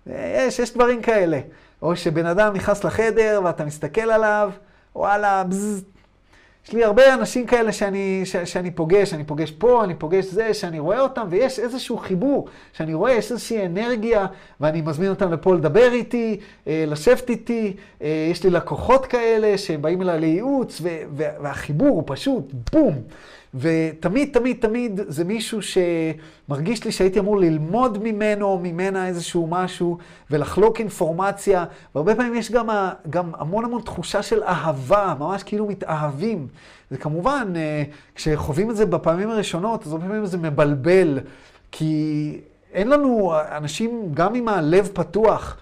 [0.07, 1.41] יש, יש דברים כאלה.
[1.83, 4.51] או שבן אדם נכנס לחדר ואתה מסתכל עליו,
[4.97, 5.85] וואלה, בזז.
[6.67, 10.55] יש לי הרבה אנשים כאלה שאני, ש, שאני פוגש, אני פוגש פה, אני פוגש זה,
[10.55, 14.27] שאני רואה אותם, ויש איזשהו חיבור, שאני רואה, יש איזושהי אנרגיה,
[14.61, 20.03] ואני מזמין אותם לפה לדבר איתי, אה, לשבת איתי, אה, יש לי לקוחות כאלה שבאים
[20.03, 20.83] אליי לייעוץ,
[21.15, 23.03] והחיבור הוא פשוט בום.
[23.55, 29.99] ותמיד, תמיד, תמיד זה מישהו שמרגיש לי שהייתי אמור ללמוד ממנו או ממנה איזשהו משהו
[30.31, 31.65] ולחלוק אינפורמציה.
[31.95, 32.69] והרבה פעמים יש גם,
[33.11, 36.47] גם המון המון תחושה של אהבה, ממש כאילו מתאהבים.
[36.91, 37.83] וכמובן, אה,
[38.15, 41.19] כשחווים את זה בפעמים הראשונות, אז הרבה פעמים זה מבלבל,
[41.73, 42.41] כי
[42.73, 45.57] אין לנו אנשים, גם עם הלב פתוח,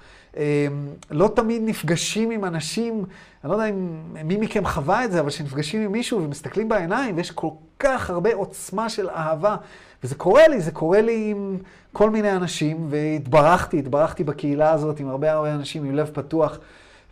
[1.10, 3.04] לא תמיד נפגשים עם אנשים,
[3.44, 7.16] אני לא יודע אם מי מכם חווה את זה, אבל כשנפגשים עם מישהו ומסתכלים בעיניים,
[7.16, 9.56] ויש כל כך הרבה עוצמה של אהבה.
[10.04, 11.58] וזה קורה לי, זה קורה לי עם
[11.92, 16.58] כל מיני אנשים, והתברכתי, התברכתי בקהילה הזאת עם הרבה הרבה אנשים עם לב פתוח.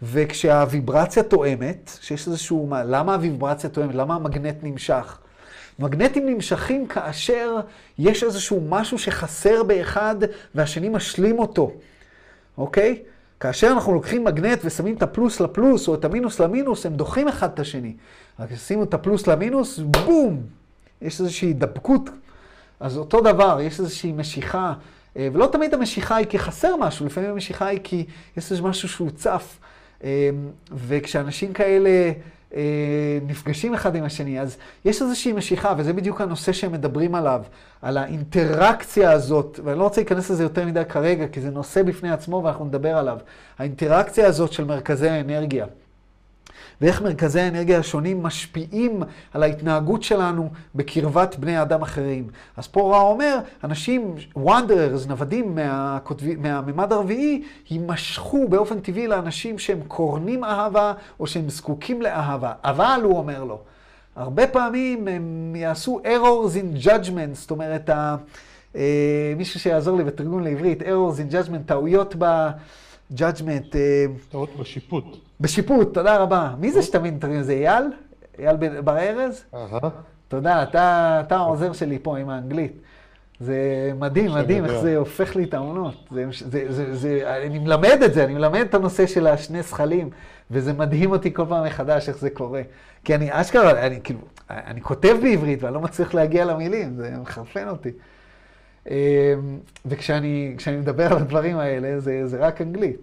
[0.03, 3.95] וכשהוויברציה תואמת, שיש איזשהו, מה, למה הוויברציה תואמת?
[3.95, 5.19] למה המגנט נמשך?
[5.79, 7.61] מגנטים נמשכים כאשר
[7.99, 10.17] יש איזשהו משהו שחסר באחד
[10.55, 11.73] והשני משלים אותו,
[12.59, 13.03] אוקיי?
[13.43, 17.51] כאשר אנחנו לוקחים מגנט ושמים את הפלוס לפלוס או את המינוס למינוס, הם דוחים אחד
[17.55, 17.95] את השני.
[18.41, 20.41] רק שימו את הפלוס למינוס, בום!
[21.03, 22.11] יש איזושהי הידבקות.
[22.81, 24.73] אז אותו דבר, יש איזושהי משיכה,
[25.17, 28.05] אה, ולא תמיד המשיכה היא כי חסר משהו, לפעמים המשיכה היא כי
[28.37, 29.59] יש איזה משהו שהוא צף.
[30.05, 30.31] אה,
[30.73, 32.13] וכשאנשים כאלה
[33.27, 37.43] נפגשים אחד עם השני, אז יש איזושהי משיכה, וזה בדיוק הנושא שהם מדברים עליו,
[37.83, 42.11] על האינטראקציה הזאת, ואני לא רוצה להיכנס לזה יותר מדי כרגע, כי זה נושא בפני
[42.11, 43.19] עצמו ואנחנו נדבר עליו.
[43.59, 45.67] האינטראקציה הזאת של מרכזי האנרגיה.
[46.83, 52.29] ואיך מרכזי האנרגיה השונים משפיעים על ההתנהגות שלנו בקרבת בני אדם אחרים.
[52.57, 55.59] אז פה רע אומר, אנשים, wanderers, נוודים
[56.39, 62.53] מהממד הרביעי, יימשכו באופן טבעי לאנשים שהם קורנים אהבה או שהם זקוקים לאהבה.
[62.65, 63.59] אבל, הוא אומר לו,
[64.17, 68.17] הרבה פעמים הם יעשו errors in judgment, זאת אומרת, ה,
[68.77, 72.49] אה, מישהו שיעזור לי בתרגום לעברית, errors in judgment, טעויות ב...
[73.17, 73.75] judgment.
[73.75, 75.05] אה, טעות בשיפוט.
[75.43, 76.55] בשיפוט, תודה רבה.
[76.59, 77.43] מי זה שתמיד מתרגם?
[77.43, 77.85] זה אייל?
[78.39, 79.45] אייל בר ארז?
[80.29, 82.73] תודה, אתה, אתה העוזר שלי פה עם האנגלית.
[83.41, 83.57] זה
[83.99, 85.95] מדהים, מדהים איך זה הופך לי את העונות.
[86.11, 90.11] זה, זה, זה, זה, אני מלמד את זה, אני מלמד את הנושא של השני זכלים,
[90.51, 92.63] וזה מדהים אותי כל פעם מחדש איך זה קורה.
[93.05, 97.69] כי אני אשכרה, אני כאילו, אני כותב בעברית ואני לא מצליח להגיע למילים, זה מחרפן
[97.69, 97.91] אותי.
[98.91, 98.95] אמ,
[99.87, 102.97] וכשאני מדבר על הדברים האלה, זה, זה רק אנגלית.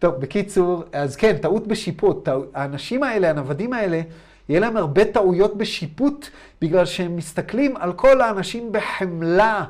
[0.00, 2.24] טוב, בקיצור, אז כן, טעות בשיפוט.
[2.24, 2.36] טע...
[2.54, 4.00] האנשים האלה, הנוודים האלה,
[4.48, 6.28] יהיה להם הרבה טעויות בשיפוט,
[6.60, 9.64] בגלל שהם מסתכלים על כל האנשים בחמלה.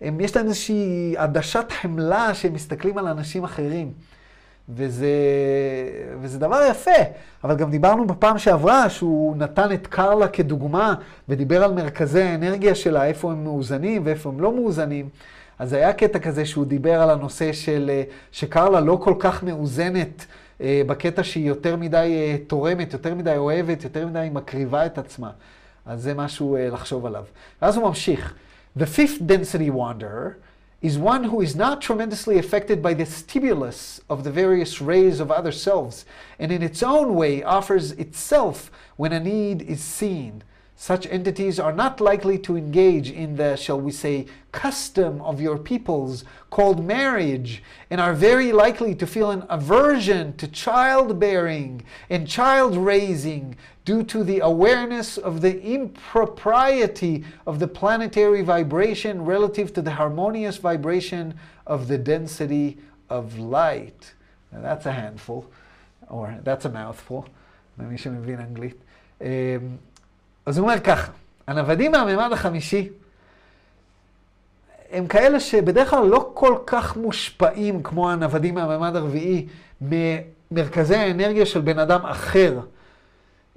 [0.00, 3.92] הם, יש להם איזושהי עדשת חמלה שהם מסתכלים על אנשים אחרים.
[4.68, 5.08] וזה,
[6.20, 7.00] וזה דבר יפה.
[7.44, 10.94] אבל גם דיברנו בפעם שעברה שהוא נתן את קרלה כדוגמה,
[11.28, 15.08] ודיבר על מרכזי האנרגיה שלה, איפה הם מאוזנים ואיפה הם לא מאוזנים.
[15.60, 20.26] אז היה קטע כזה שהוא דיבר על הנושא של, אה, שקרלה לא כל כך מאוזנת
[20.60, 25.30] אה, בקטע שהיא יותר מדי אה, תורמת, יותר מדי אוהבת, יותר מדי מקריבה את עצמה.
[25.86, 27.24] אז זה משהו לחשוב עליו.
[27.62, 28.34] ואז הוא ממשיך.
[28.78, 30.38] The fifth density wanderer
[30.82, 35.30] is one who is not tremendously affected by the stimulus of the various rays of
[35.30, 36.06] other selves,
[36.40, 40.42] and in its own way offers itself when a need is seen.
[40.80, 45.58] Such entities are not likely to engage in the, shall we say, custom of your
[45.58, 52.78] peoples called marriage, and are very likely to feel an aversion to childbearing and child
[52.78, 59.90] raising due to the awareness of the impropriety of the planetary vibration relative to the
[59.90, 61.34] harmonious vibration
[61.66, 62.78] of the density
[63.10, 64.14] of light.
[64.50, 65.44] Now that's a handful,
[66.08, 67.28] or that's a mouthful.
[69.22, 69.78] Um,
[70.46, 71.12] אז הוא אומר ככה,
[71.46, 72.88] הנוודים מהמימד החמישי
[74.92, 79.46] הם כאלה שבדרך כלל לא כל כך מושפעים כמו הנוודים מהמימד הרביעי
[79.80, 82.60] ממרכזי האנרגיה של בן אדם אחר.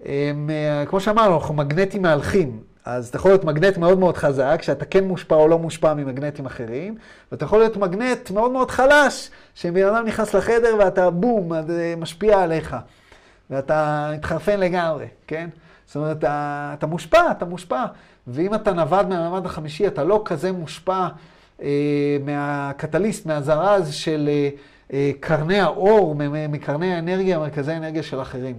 [0.05, 0.49] הם,
[0.87, 2.59] כמו שאמרנו, אנחנו מגנטים מהלכים.
[2.85, 6.45] אז אתה יכול להיות מגנט מאוד מאוד חזק, שאתה כן מושפע או לא מושפע ממגנטים
[6.45, 6.95] אחרים,
[7.31, 11.51] ואתה יכול להיות מגנט מאוד מאוד חלש, שבן אדם נכנס לחדר ואתה בום,
[11.97, 12.75] משפיע עליך.
[13.49, 15.49] ואתה מתחרפן לגמרי, כן?
[15.85, 17.85] זאת אומרת, אתה, אתה מושפע, אתה מושפע.
[18.27, 21.07] ואם אתה נווד מהמעמד החמישי, אתה לא כזה מושפע
[21.61, 24.49] אה, מהקטליסט, מהזרז של אה,
[24.93, 26.15] אה, קרני האור,
[26.49, 28.55] מקרני האנרגיה, מרכזי האנרגיה של אחרים.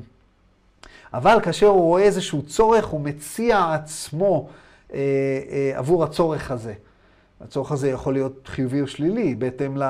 [1.14, 4.48] אבל כאשר הוא רואה איזשהו צורך, הוא מציע עצמו
[4.94, 4.98] אה,
[5.50, 6.74] אה, עבור הצורך הזה.
[7.40, 9.84] הצורך הזה יכול להיות חיובי או שלילי, בהתאם ל...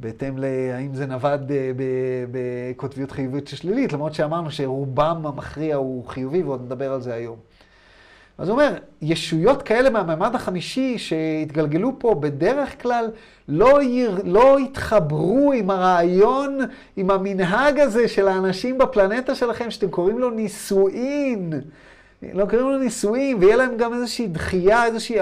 [0.00, 1.72] בהתאם להאם זה נווד אה,
[2.30, 7.36] בקוטביות חיובית או שלילית, למרות שאמרנו שרובם המכריע הוא חיובי, ועוד נדבר על זה היום.
[8.38, 13.10] אז הוא אומר, ישויות כאלה מהממד החמישי שהתגלגלו פה בדרך כלל
[13.48, 16.58] לא, יר, לא התחברו עם הרעיון,
[16.96, 21.52] עם המנהג הזה של האנשים בפלנטה שלכם, שאתם קוראים לו נישואין.
[22.32, 25.20] לא קוראים לו נישואין, ויהיה להם גם איזושהי דחייה, איזושהי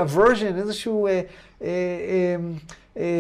[0.57, 1.21] איזושהי אה, אה,
[1.63, 2.37] אה, אה,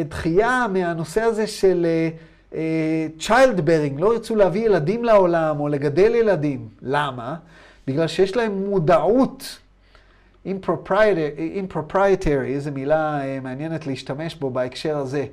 [0.09, 2.09] דחייה מהנושא הזה של אה,
[2.55, 6.69] אה, child bearing, לא ירצו להביא ילדים לעולם או לגדל ילדים.
[6.83, 7.37] למה?
[7.87, 9.59] בגלל שיש להם מודעות.
[10.47, 15.27] improprietary, איזו מילה מעניינת להשתמש בו בהקשר הזה.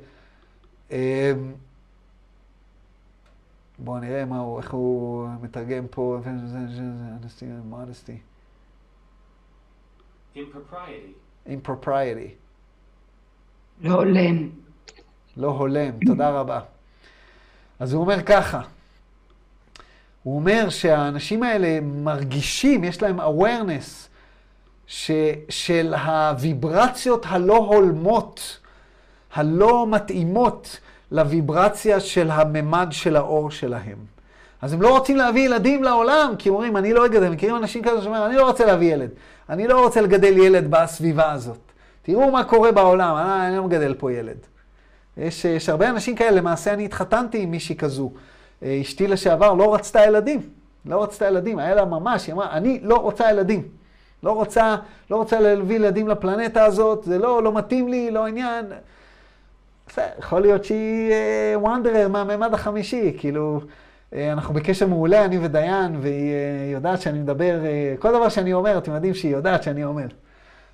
[3.79, 6.19] בואו נראה מה הוא, איך הוא מתרגם פה,
[7.71, 8.17] modesty.
[10.35, 11.13] impropriety.
[11.47, 12.29] impropriety.
[13.83, 14.49] לא הולם.
[15.37, 16.59] לא הולם, תודה רבה.
[17.79, 18.61] אז הוא אומר ככה,
[20.23, 24.07] הוא אומר שהאנשים האלה מרגישים, יש להם awareness
[25.49, 28.59] של הוויברציות הלא הולמות,
[29.33, 30.79] הלא מתאימות
[31.11, 33.97] לוויברציה של הממד של האור שלהם.
[34.61, 37.29] אז הם לא רוצים להביא ילדים לעולם, כי אומרים, אני לא אגדל.
[37.29, 39.09] מכירים אנשים כזה שאומרים, אני לא רוצה להביא ילד.
[39.49, 41.70] אני לא רוצה לגדל ילד בסביבה הזאת.
[42.01, 44.37] תראו מה קורה בעולם, אני, אני לא מגדל פה ילד.
[45.17, 48.11] יש, יש הרבה אנשים כאלה, למעשה אני התחתנתי עם מישהי כזו.
[48.63, 50.41] אה, אשתי לשעבר לא רצתה ילדים.
[50.85, 53.63] לא רצתה ילדים, היה לה ממש, היא אמרה, אני לא רוצה ילדים.
[54.23, 54.75] לא רוצה,
[55.11, 58.65] לא רוצה להביא ילדים לפלנטה הזאת, זה לא, לא מתאים לי, לא עניין.
[60.19, 61.11] יכול להיות שהיא
[61.55, 63.61] וונדרר uh, מהמימד החמישי, כאילו,
[64.13, 67.59] אנחנו בקשר מעולה, אני ודיין, והיא יודעת שאני מדבר,
[67.99, 70.07] כל דבר שאני אומר, אתם יודעים שהיא יודעת שאני אומר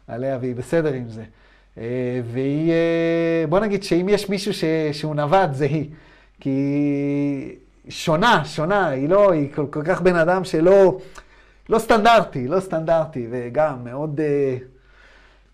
[0.08, 1.24] עליה, והיא בסדר עם זה.
[1.76, 1.80] Uh,
[2.32, 5.90] והיא, uh, בוא נגיד שאם יש מישהו ש, שהוא נווד, זה היא.
[6.40, 7.56] כי
[7.90, 10.98] שונה, שונה, היא לא, היא כל, כל כך בן אדם שלא...
[11.70, 14.58] לא סטנדרטי, לא סטנדרטי, וגם מאוד, אה,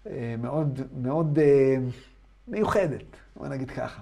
[0.09, 1.75] אה, מאוד, מאוד אה,
[2.47, 3.03] מיוחדת,
[3.35, 4.01] בוא נגיד ככה.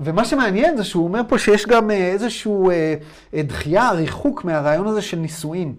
[0.00, 2.70] ומה שמעניין זה שהוא אומר פה שיש גם איזשהו
[3.34, 5.74] דחייה, ריחוק מהרעיון הזה של נישואין.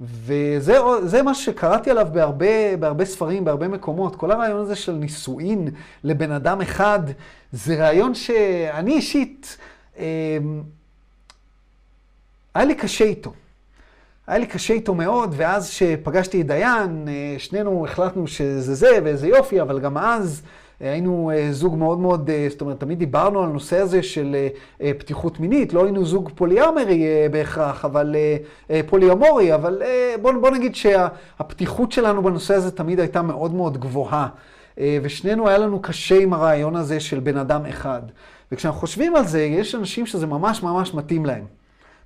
[0.00, 4.16] וזה מה שקראתי עליו בהרבה, בהרבה ספרים, בהרבה מקומות.
[4.16, 5.68] כל הרעיון הזה של נישואין
[6.04, 7.00] לבן אדם אחד,
[7.52, 9.58] זה רעיון שאני אישית,
[12.54, 13.32] היה לי קשה איתו.
[14.26, 19.28] היה לי קשה איתו מאוד, ואז שפגשתי את דיין, אה, שנינו החלטנו שזה זה ואיזה
[19.28, 20.48] יופי, אבל גם אז אה,
[20.80, 24.36] היינו אה, זוג מאוד מאוד, זאת אומרת, תמיד דיברנו על הנושא הזה של
[24.98, 28.16] פתיחות מינית, לא היינו זוג פוליאמרי בהכרח, אבל
[28.86, 29.82] פוליאמורי, אבל
[30.22, 34.28] בוא, בוא נגיד שהפתיחות שלנו בנושא הזה תמיד הייתה מאוד מאוד גבוהה.
[35.02, 38.02] ושנינו היה לנו קשה עם הרעיון הזה של בן אדם אחד.
[38.52, 41.44] וכשאנחנו חושבים על זה, יש אנשים שזה ממש ממש מתאים להם.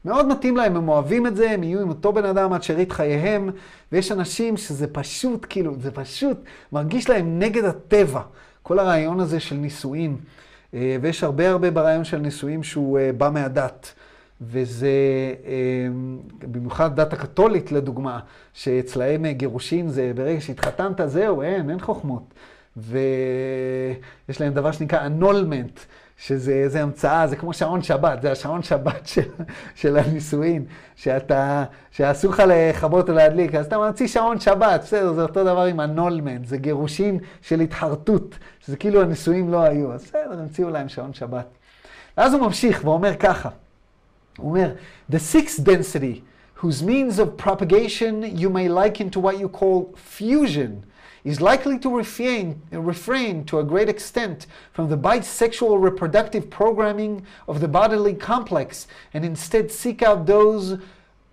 [0.05, 2.93] מאוד מתאים להם, הם אוהבים את זה, הם יהיו עם אותו בן אדם עד שארית
[2.93, 3.51] חייהם,
[3.93, 6.37] ויש אנשים שזה פשוט, כאילו, זה פשוט
[6.73, 8.21] מרגיש להם נגד הטבע,
[8.65, 10.17] כל הרעיון הזה של נישואים.
[10.75, 13.93] אה, ויש הרבה הרבה ברעיון של נישואים שהוא אה, בא מהדת.
[14.41, 14.89] וזה
[15.47, 15.87] אה,
[16.41, 18.21] במיוחד דת הקתולית לדוגמה,
[18.53, 22.35] שאצלהם גירושין זה ברגע שהתחתנת, זהו, אין, אין חוכמות.
[22.77, 25.81] ויש להם דבר שנקרא אנולמנט,
[26.17, 29.23] שזה המצאה, זה כמו שעון שבת, זה השעון שבת של,
[29.75, 30.65] של הנישואין,
[30.97, 35.63] שאתה, שאסור לך לכבות או להדליק, אז אתה ממציא שעון שבת, בסדר, זה אותו דבר
[35.63, 40.89] עם הנולמנט, זה גירושין של התחרטות, שזה כאילו הנישואין לא היו, אז בסדר, המציאו להם
[40.89, 41.47] שעון שבת.
[42.17, 43.49] ואז הוא ממשיך ואומר ככה,
[44.39, 44.71] הוא אומר,
[45.13, 46.21] The sixth density,
[46.63, 50.71] whose means of propagation you may liken to what you call fusion,
[51.24, 57.60] is likely to refrain, refrain to a great extent from the bisexual reproductive programming of
[57.60, 60.78] the bodily complex and instead seek out those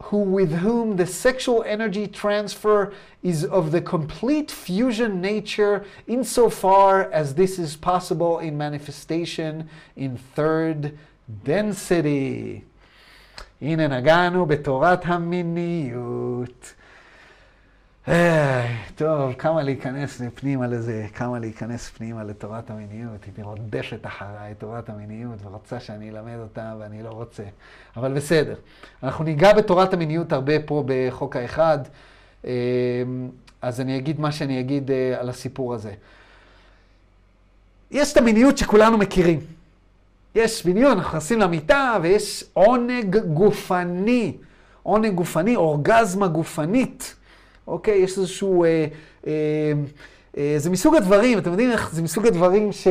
[0.05, 2.93] who with whom the sexual energy transfer
[3.23, 10.99] is of the complete fusion nature insofar as this is possible in manifestation in third
[11.45, 12.63] density.
[13.63, 16.75] הנה נגענו בתורת המיניות.
[18.96, 23.26] טוב, כמה להיכנס פנימה לזה, כמה להיכנס פנימה לתורת המיניות.
[23.38, 27.44] היא רודפת אחריי, תורת המיניות, ורוצה שאני אלמד אותה, ואני לא רוצה.
[27.98, 28.56] אבל בסדר.
[29.04, 31.80] אנחנו ניגע בתורת המיניות הרבה פה בחוק האחד,
[32.46, 32.52] אה,
[33.62, 35.94] אז אני אגיד מה שאני אגיד אה, על הסיפור הזה.
[37.92, 39.40] יש את המיניות שכולנו מכירים.
[40.36, 44.38] יש מיניות, אנחנו נכנסים למיטה, ויש עונג גופני.
[44.84, 47.16] עונג גופני, אורגזמה גופנית.
[47.72, 47.98] אוקיי?
[47.98, 48.64] יש איזשהו...
[48.64, 48.86] אה,
[49.28, 49.32] אה,
[50.38, 52.88] אה, זה מסוג הדברים, אתם יודעים איך זה מסוג הדברים ש...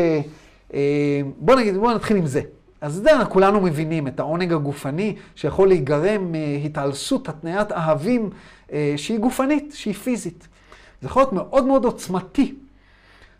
[0.74, 2.40] אה, בואו נגיד, בואו נתחיל עם זה.
[2.80, 8.30] אז זה כולנו מבינים, את העונג הגופני שיכול להיגרם מהתעלסות, התניית אהבים
[8.72, 10.48] אה, שהיא גופנית, שהיא פיזית.
[11.00, 12.54] זה יכול להיות מאוד מאוד עוצמתי.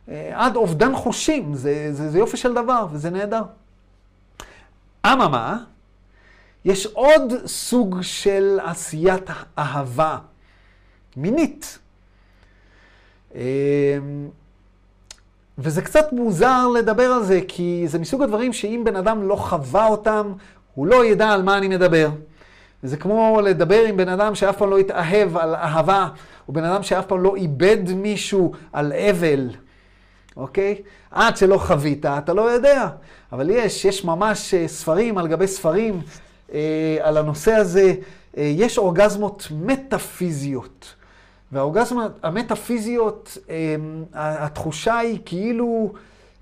[0.09, 3.43] אה, עד אובדן חושים, זה, זה, זה יופי של דבר וזה נהדר.
[5.07, 5.59] אממה,
[6.65, 10.19] יש עוד סוג של עשיית אהבה.
[11.17, 11.79] מינית.
[13.35, 13.41] אמ,
[15.59, 19.87] וזה קצת מוזר לדבר על זה, כי זה מסוג הדברים שאם בן אדם לא חווה
[19.87, 20.33] אותם,
[20.75, 22.09] הוא לא ידע על מה אני מדבר.
[22.83, 26.09] זה כמו לדבר עם בן אדם שאף פעם לא התאהב על אהבה,
[26.49, 29.51] או בן אדם שאף פעם לא איבד מישהו על אבל,
[30.37, 30.83] אוקיי?
[31.11, 32.89] עד שלא חווית, אתה לא יודע.
[33.33, 36.01] אבל יש, יש ממש אה, ספרים על גבי ספרים
[36.53, 37.95] אה, על הנושא הזה.
[38.37, 40.95] אה, יש אורגזמות מטאפיזיות.
[41.53, 45.93] והאורגזמות המטאפיזיות, אמ, התחושה היא כאילו,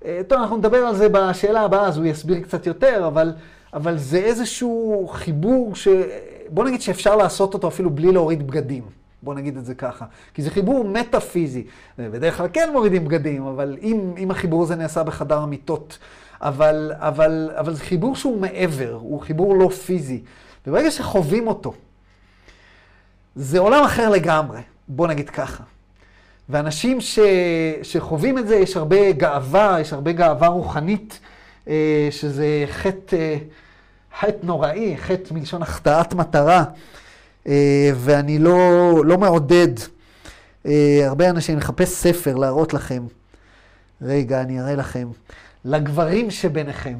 [0.05, 3.33] אה, טוב, אנחנו נדבר על זה בשאלה הבאה, אז הוא יסביר קצת יותר, אבל,
[3.73, 5.87] אבל זה איזשהו חיבור ש...
[6.49, 8.83] בוא נגיד שאפשר לעשות אותו אפילו בלי להוריד בגדים.
[9.23, 10.05] בוא נגיד את זה ככה.
[10.33, 11.63] כי זה חיבור מטאפיזי.
[11.97, 15.97] בדרך כלל כן מורידים בגדים, אבל אם, אם החיבור הזה נעשה בחדר המיטות.
[16.41, 20.21] אבל, אבל, אבל זה חיבור שהוא מעבר, הוא חיבור לא פיזי.
[20.67, 21.73] וברגע שחווים אותו,
[23.35, 24.59] זה עולם אחר לגמרי.
[24.89, 25.63] בוא נגיד ככה.
[26.49, 27.19] ואנשים ש,
[27.83, 31.19] שחווים את זה, יש הרבה גאווה, יש הרבה גאווה רוחנית,
[31.67, 33.37] אה, שזה חטא, אה,
[34.19, 36.63] חטא נוראי, חטא מלשון החטאת מטרה,
[37.47, 39.73] אה, ואני לא, לא מעודד.
[41.05, 43.03] הרבה אנשים, מחפש ספר להראות לכם.
[44.01, 45.07] רגע, אני אראה לכם.
[45.65, 46.95] לגברים שביניכם,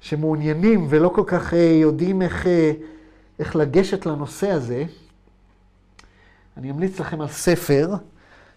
[0.00, 2.46] שמעוניינים ולא כל כך יודעים איך,
[3.38, 4.84] איך לגשת לנושא הזה,
[6.58, 7.94] אני אמליץ לכם על ספר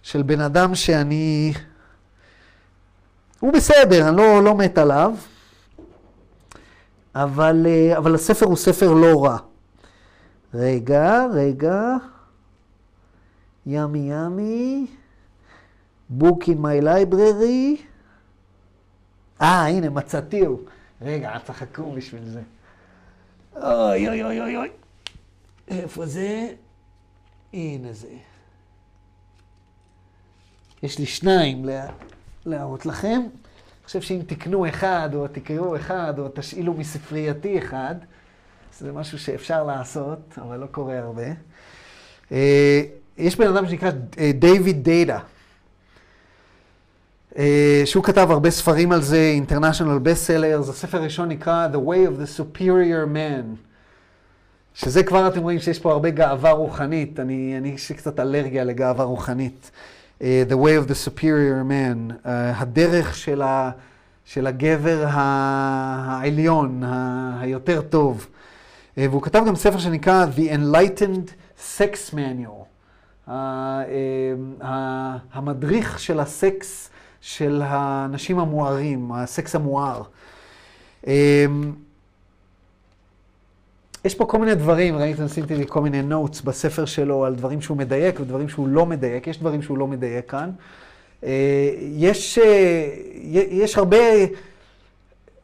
[0.01, 1.53] של בן אדם שאני...
[3.39, 5.13] הוא בסדר, אני לא, לא מת עליו,
[7.15, 9.37] אבל, אה, אבל הספר הוא ספר לא רע.
[10.53, 11.95] רגע, רגע.
[13.65, 14.87] ימי ימי.
[16.19, 17.81] book in my library.
[19.41, 20.61] אה, הנה, מצאתיהו.
[21.01, 22.41] רגע, אל תחכו בשביל זה.
[23.55, 24.69] אוי, אוי, אוי, אוי.
[25.67, 26.47] איפה זה?
[27.53, 28.07] הנה זה.
[30.83, 31.65] יש לי שניים
[32.45, 33.21] להראות לכם.
[33.21, 37.95] אני חושב שאם תקנו אחד, או תקראו אחד, או תשאילו מספרייתי אחד,
[38.79, 41.27] זה משהו שאפשר לעשות, אבל לא קורה הרבה.
[42.31, 42.81] אה,
[43.17, 43.91] יש בן אדם שנקרא
[44.39, 45.19] דיוויד דאטה,
[47.37, 50.69] אה, שהוא כתב הרבה ספרים על זה, International Bestsellers.
[50.69, 53.70] הספר הראשון נקרא The Way of the Superior Man.
[54.73, 58.63] שזה כבר אתם רואים שיש פה הרבה גאווה רוחנית, אני, אני יש לי קצת אלרגיה
[58.63, 59.71] לגאווה רוחנית.
[60.19, 63.71] Uh, the way of the superior man, uh, הדרך של, ה,
[64.25, 68.27] של הגבר העליון, ה, היותר טוב.
[68.95, 71.31] Uh, והוא כתב גם ספר שנקרא The Enlightened
[71.77, 72.65] Sex Manual,
[73.27, 74.63] uh, uh,
[75.33, 76.89] המדריך של הסקס
[77.21, 80.01] של האנשים המוארים, הסקס המואר.
[81.03, 81.07] Uh,
[84.05, 87.61] יש פה כל מיני דברים, ראיתם, עשיתי לי כל מיני נוטס בספר שלו על דברים
[87.61, 90.49] שהוא מדייק ודברים שהוא לא מדייק, יש דברים שהוא לא מדייק כאן.
[91.23, 92.89] אה, יש, אה,
[93.51, 93.97] יש הרבה,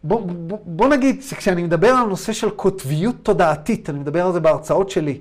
[0.03, 4.39] בוא, בוא, בוא נגיד, כשאני מדבר על הנושא של קוטביות תודעתית, אני מדבר על זה
[4.39, 5.17] בהרצאות שלי,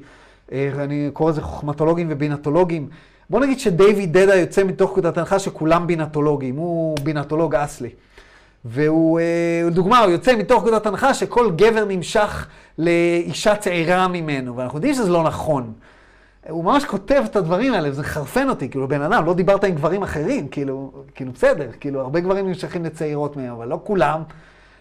[0.53, 2.89] אה, אני קורא לזה חוכמטולוגים ובינטולוגים.
[3.31, 7.91] בוא נגיד שדייוויד דדה יוצא מתוך נקודת הנחה שכולם בינטולוגים, הוא בינטולוג אסלי.
[8.69, 9.21] והוא,
[9.67, 12.47] לדוגמה, הוא יוצא מתוך נקודת הנחה שכל גבר נמשך
[12.79, 15.73] לאישה צעירה ממנו, ואנחנו יודעים שזה לא נכון.
[16.49, 19.75] הוא ממש כותב את הדברים האלה, וזה חרפן אותי, כאילו, בן אדם, לא דיברת עם
[19.75, 24.23] גברים אחרים, כאילו, כאילו, בסדר, כאילו, הרבה גברים נמשכים לצעירות מהם, אבל לא כולם.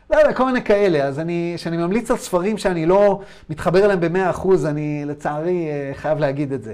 [0.09, 1.03] לא יודע, כל מיני כאלה.
[1.03, 3.19] אז אני, כשאני ממליץ על ספרים שאני לא
[3.49, 6.73] מתחבר אליהם במאה אחוז, אני לצערי אה, חייב להגיד את זה.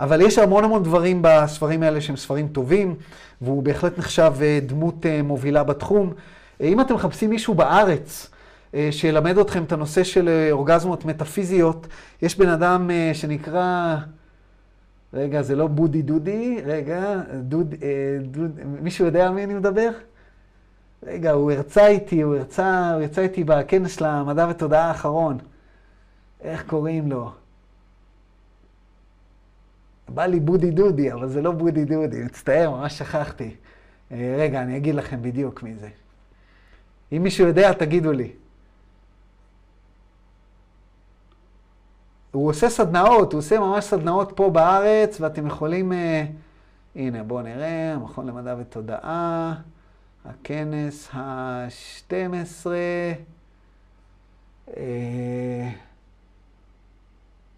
[0.00, 2.94] אבל יש המון המון דברים בספרים האלה שהם ספרים טובים,
[3.42, 6.12] והוא בהחלט נחשב אה, דמות אה, מובילה בתחום.
[6.62, 8.30] אם אתם מחפשים מישהו בארץ,
[8.74, 11.86] אה, שילמד אתכם את הנושא של אה, אורגזמות מטאפיזיות.
[12.22, 13.96] יש בן אדם אה, שנקרא
[15.14, 17.74] רגע, זה לא בודי דודי, רגע, דוד,
[18.22, 19.90] דוד, מישהו יודע על מי אני מדבר?
[21.02, 25.38] רגע, הוא הרצה איתי, הוא הרצה, הוא הרצה איתי בכנס של המדע ותודעה האחרון.
[26.40, 27.30] איך קוראים לו?
[30.08, 33.54] בא לי בודי דודי, אבל זה לא בודי דודי, מצטער, ממש שכחתי.
[34.10, 35.88] רגע, אני אגיד לכם בדיוק מי זה.
[37.12, 38.32] אם מישהו יודע, תגידו לי.
[42.32, 45.92] הוא עושה סדנאות, הוא עושה ממש סדנאות פה בארץ, ואתם יכולים...
[45.92, 45.94] Uh,
[46.96, 49.54] הנה, בואו נראה, המכון למדע ותודעה,
[50.24, 52.66] הכנס ה-12.
[54.68, 54.72] Uh,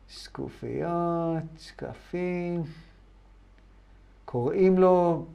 [0.08, 2.62] שקופיות, שקפים.
[4.24, 5.26] קוראים לו,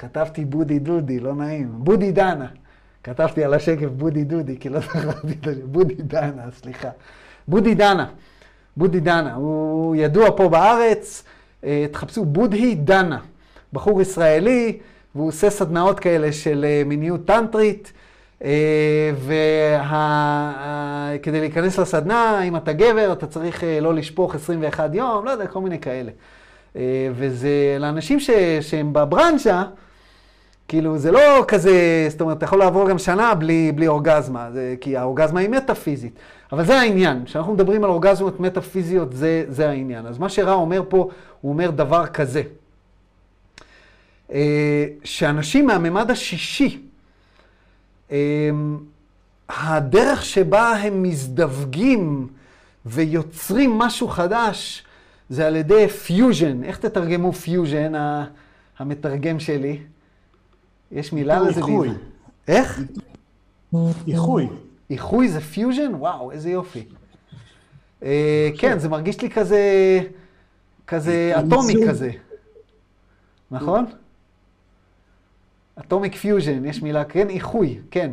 [0.00, 2.46] כתבתי בודי דודי, לא נעים, בודי דנה.
[3.04, 6.88] כתבתי על השקף בודי דודי, כי לא זכרתי את השם, בודי דנה, סליחה.
[7.48, 8.06] בודי דנה,
[8.76, 11.24] בודי דנה, הוא ידוע פה בארץ,
[11.64, 13.18] אה, תחפשו בודהי דנה,
[13.72, 14.78] בחור ישראלי,
[15.14, 17.92] והוא עושה סדנאות כאלה של אה, מיניות טנטרית,
[18.44, 19.12] אה,
[21.14, 25.60] וכדי להיכנס לסדנה, אם אתה גבר, אתה צריך לא לשפוך 21 יום, לא יודע, כל
[25.60, 26.10] מיני כאלה.
[27.14, 28.30] וזה לאנשים ש,
[28.60, 29.64] שהם בברנצ'ה,
[30.70, 34.74] כאילו, זה לא כזה, זאת אומרת, אתה יכול לעבור גם שנה בלי, בלי אורגזמה, זה,
[34.80, 36.12] כי האורגזמה היא מטאפיזית.
[36.52, 40.06] אבל זה העניין, כשאנחנו מדברים על אורגזמות מטאפיזיות, זה, זה העניין.
[40.06, 41.08] אז מה שרע אומר פה,
[41.40, 42.42] הוא אומר דבר כזה,
[44.32, 46.80] אה, שאנשים מהממד השישי,
[48.12, 48.50] אה,
[49.48, 52.28] הדרך שבה הם מזדווגים
[52.86, 54.84] ויוצרים משהו חדש,
[55.30, 56.64] זה על ידי פיוז'ן.
[56.64, 57.92] איך תתרגמו פיוז'ן,
[58.78, 59.78] המתרגם שלי?
[60.92, 61.92] יש מילה לזה בעברית.
[62.48, 62.80] איך?
[64.08, 64.48] איחוי.
[64.90, 65.94] איחוי זה פיוז'ן?
[65.94, 66.84] וואו, איזה יופי.
[68.02, 69.60] אה, כן, זה מרגיש לי כזה,
[70.86, 72.10] כזה אטומי כזה.
[73.50, 73.84] נכון?
[75.78, 78.10] atomic fusion, יש מילה, כן, איחוי, כן.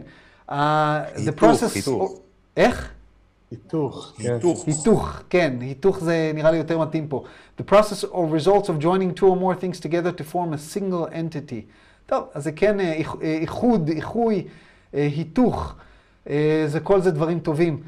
[0.48, 2.20] היתוך, היתוך.
[2.58, 2.92] איך?
[3.52, 4.14] היתוך.
[4.68, 7.24] היתוך, כן, היתוך זה נראה לי יותר מתאים פה.
[7.62, 11.08] The process or results of joining two or more things together to form a single
[11.12, 11.62] entity.
[12.08, 14.44] טוב, אז זה כן אה, אה, איחוד, איחוי,
[14.94, 15.76] היתוך.
[16.30, 17.82] אה, זה כל זה דברים טובים.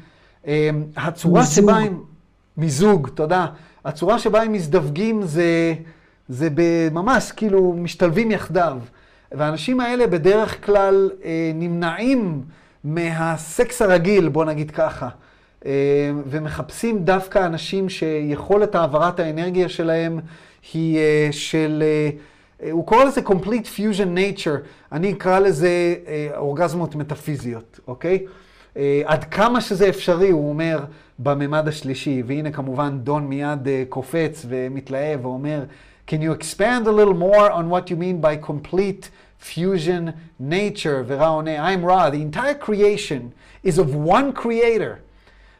[0.96, 1.64] הצורה מיזוג.
[1.64, 2.02] שבה הם...
[2.56, 3.46] מיזוג, תודה.
[3.84, 5.74] הצורה שבה הם מזדווגים זה,
[6.28, 6.48] זה
[6.92, 8.78] ממש כאילו משתלבים יחדיו.
[9.32, 11.10] והאנשים האלה בדרך כלל
[11.54, 12.42] נמנעים
[12.84, 15.08] מהסקס הרגיל, בוא נגיד ככה,
[16.26, 20.20] ומחפשים דווקא אנשים שיכולת העברת האנרגיה שלהם
[20.72, 20.98] היא
[21.30, 21.82] של...
[22.70, 28.26] הוא קורא לזה complete fusion nature, אני אקרא לזה אה, אורגזמות מטאפיזיות, אוקיי?
[28.76, 30.84] אה, עד כמה שזה אפשרי, הוא אומר,
[31.18, 35.64] בממד השלישי, והנה כמובן דון מיד אה, קופץ ומתלהב ואומר,
[36.08, 41.04] Can you expand a little more on what you mean by complete fusion nature?
[41.06, 43.32] ורע עונה, I'm Ra, the entire creation
[43.64, 44.98] is of one creator.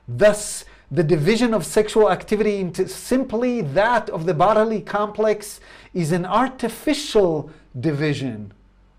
[0.08, 5.60] Thus, the division of sexual activity into simply that of the bodily complex
[5.94, 8.52] is an artificial division,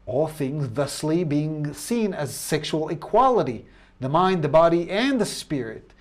[0.06, 3.66] all things thusly being seen as sexual equality,
[4.00, 5.92] the mind, the body, and the spirit,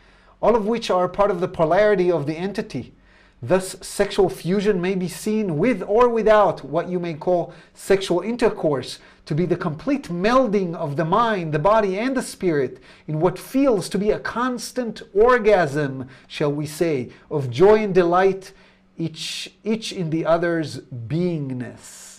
[0.40, 2.94] all of which are part of the polarity of the entity.
[3.41, 8.99] Thus, sexual fusion may be seen with or without what you may call sexual intercourse
[9.25, 13.37] to be the complete melding of the mind, the body, and the spirit in what
[13.37, 18.51] feels to be a constant orgasm, shall we say, of joy and delight
[18.97, 22.15] each, each in the other's beingness.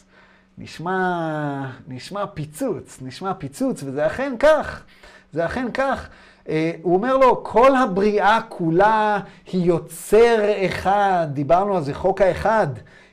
[0.58, 4.82] נשמע, נשמע פיצוץ, נשמע פיצוץ, וזה אכן כך,
[5.32, 6.08] זה אכן כך.
[6.45, 6.49] Uh,
[6.81, 9.19] הוא אומר לו, כל הבריאה כולה
[9.51, 12.67] היא יוצר אחד, דיברנו על זה, חוק האחד.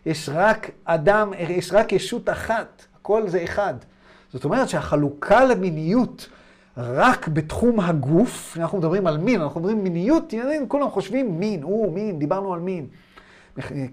[0.07, 3.75] יש רק אדם, יש רק ישות אחת, הכל זה אחד.
[4.33, 6.29] זאת אומרת שהחלוקה למיניות
[6.77, 10.35] רק בתחום הגוף, אנחנו מדברים על מין, אנחנו מדברים מיניות,
[10.69, 12.87] כולם חושבים מין, הוא מין, דיברנו על מין.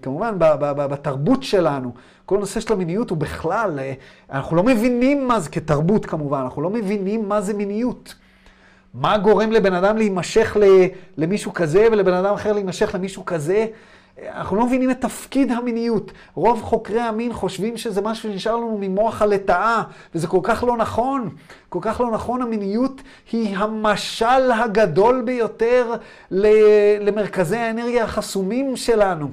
[0.02, 0.34] כמובן
[0.76, 1.92] בתרבות שלנו,
[2.26, 3.92] כל הנושא של המיניות הוא בכלל, אה,
[4.30, 8.14] אנחנו לא מבינים מה זה כתרבות כמובן, אנחנו לא מבינים מה זה מיניות.
[9.00, 10.56] מה גורם לבן אדם להימשך
[11.16, 13.66] למישהו כזה ולבן אדם אחר להימשך למישהו כזה?
[14.28, 16.12] אנחנו לא מבינים את תפקיד המיניות.
[16.34, 19.82] רוב חוקרי המין חושבים שזה משהו שנשאר לנו ממוח הלטאה,
[20.14, 21.28] וזה כל כך לא נכון.
[21.68, 22.42] כל כך לא נכון.
[22.42, 25.94] המיניות היא המשל הגדול ביותר
[27.00, 29.28] למרכזי האנרגיה החסומים שלנו.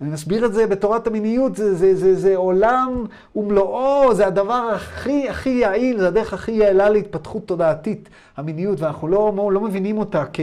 [0.00, 3.04] אני מסביר את זה בתורת המיניות, זה, זה, זה, זה עולם
[3.36, 9.50] ומלואו, זה הדבר הכי הכי יעיל, זה הדרך הכי יעילה להתפתחות תודעתית, המיניות, ואנחנו לא,
[9.52, 10.40] לא מבינים אותה כ,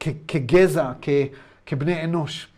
[0.00, 1.08] כ, כגזע, כ,
[1.66, 2.48] כבני אנוש.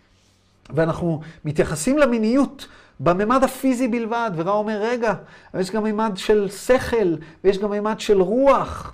[0.70, 2.68] ואנחנו מתייחסים למיניות
[3.00, 5.14] בממד הפיזי בלבד, ורא אומר, רגע,
[5.54, 8.92] יש גם ממד של שכל, ויש גם ממד של רוח.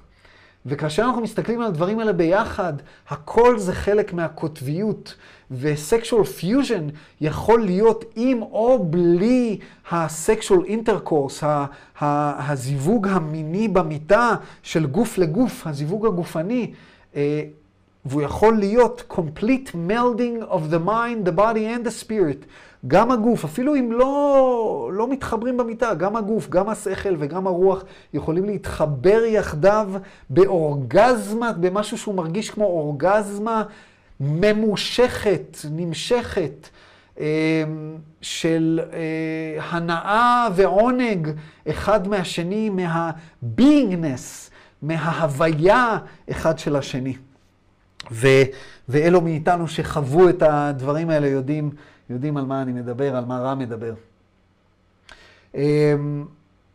[0.66, 2.72] וכאשר אנחנו מסתכלים על הדברים האלה ביחד,
[3.08, 5.14] הכל זה חלק מהקוטביות,
[5.50, 6.88] ו sexual fusion
[7.20, 9.58] יכול להיות עם או בלי
[9.90, 11.44] ה sexual intercourse,
[12.00, 16.72] הזיווג המיני במיטה של גוף לגוף, הזיווג הגופני.
[17.16, 17.42] אה,
[18.04, 22.44] והוא יכול להיות complete melding of the mind, the body and the spirit.
[22.86, 28.44] גם הגוף, אפילו אם לא, לא מתחברים במיטה, גם הגוף, גם השכל וגם הרוח יכולים
[28.44, 29.90] להתחבר יחדיו
[30.30, 33.62] באורגזמה, במשהו שהוא מרגיש כמו אורגזמה
[34.20, 36.68] ממושכת, נמשכת,
[37.20, 37.64] אה,
[38.20, 41.28] של אה, הנאה ועונג
[41.68, 44.50] אחד מהשני, מה-beingness,
[44.82, 45.98] מההוויה
[46.30, 47.16] אחד של השני.
[48.10, 48.28] ו,
[48.88, 51.70] ואלו מאיתנו שחוו את הדברים האלה יודעים,
[52.10, 53.94] יודעים על מה אני מדבר, על מה רע מדבר.
[55.54, 56.24] אמ,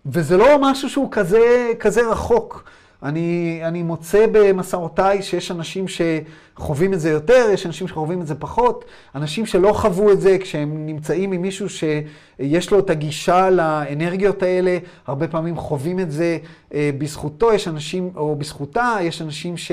[0.06, 2.64] וזה לא משהו שהוא כזה, כזה רחוק.
[3.04, 8.36] אני, אני מוצא במסעותיי שיש אנשים שחווים את זה יותר, יש אנשים שחווים את זה
[8.36, 8.86] פחות.
[9.16, 14.78] אנשים שלא חוו את זה כשהם נמצאים עם מישהו שיש לו את הגישה לאנרגיות האלה,
[15.08, 16.38] הרבה פעמים חווים את זה
[16.74, 19.72] אה, בזכותו, יש אנשים, או בזכותה, יש אנשים ש,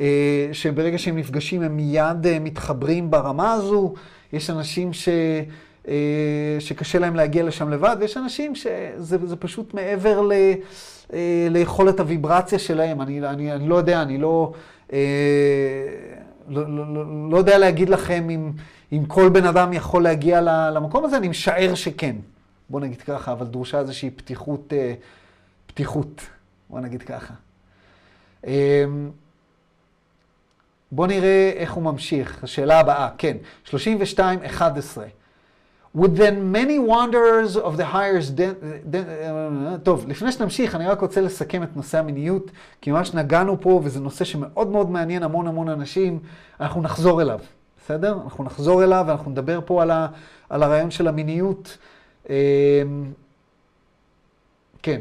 [0.00, 3.94] אה, שברגע שהם נפגשים הם מיד אה, מתחברים ברמה הזו.
[4.32, 5.08] יש אנשים ש...
[6.58, 10.32] שקשה להם להגיע לשם לבד, ויש אנשים שזה פשוט מעבר ל...
[11.12, 13.00] אה, ליכולת הוויברציה שלהם.
[13.00, 14.52] אני, אני, אני לא יודע, אני לא,
[14.92, 14.98] אה,
[16.48, 18.52] לא, לא, לא, לא יודע להגיד לכם אם,
[18.92, 22.16] אם כל בן אדם יכול להגיע למקום הזה, אני משער שכן.
[22.70, 24.94] בוא נגיד ככה, אבל דרושה איזושהי פתיחות, אה,
[25.66, 26.22] פתיחות,
[26.70, 27.34] בוא נגיד ככה.
[30.90, 32.44] אה, בוא נראה איך הוא ממשיך.
[32.44, 35.04] השאלה הבאה, כן, 32, 11.
[35.96, 38.42] would then many wanderers of the higher...
[39.82, 44.00] טוב, לפני שנמשיך, אני רק רוצה לסכם את נושא המיניות, כי ממש נגענו פה, וזה
[44.00, 46.18] נושא שמאוד מאוד מעניין המון המון אנשים,
[46.60, 47.40] אנחנו נחזור אליו,
[47.84, 48.18] בסדר?
[48.24, 50.06] אנחנו נחזור אליו, ואנחנו נדבר פה על, ה,
[50.50, 51.78] על הרעיון של המיניות.
[52.28, 52.34] אמ,
[54.82, 55.00] כן.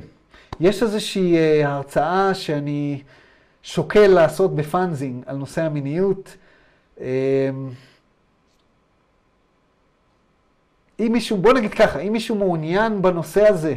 [0.59, 3.01] יש איזושהי אה, הרצאה שאני
[3.63, 6.37] שוקל לעשות בפאנזינג על נושא המיניות.
[6.99, 7.05] אמ,
[10.99, 13.75] אם מישהו, בוא נגיד ככה, אם מישהו מעוניין בנושא הזה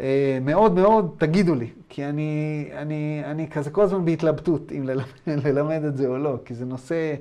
[0.00, 5.04] אה, מאוד מאוד, תגידו לי, כי אני, אני, אני כזה כל הזמן בהתלבטות אם ללמד,
[5.46, 7.14] ללמד את זה או לא, כי זה נושא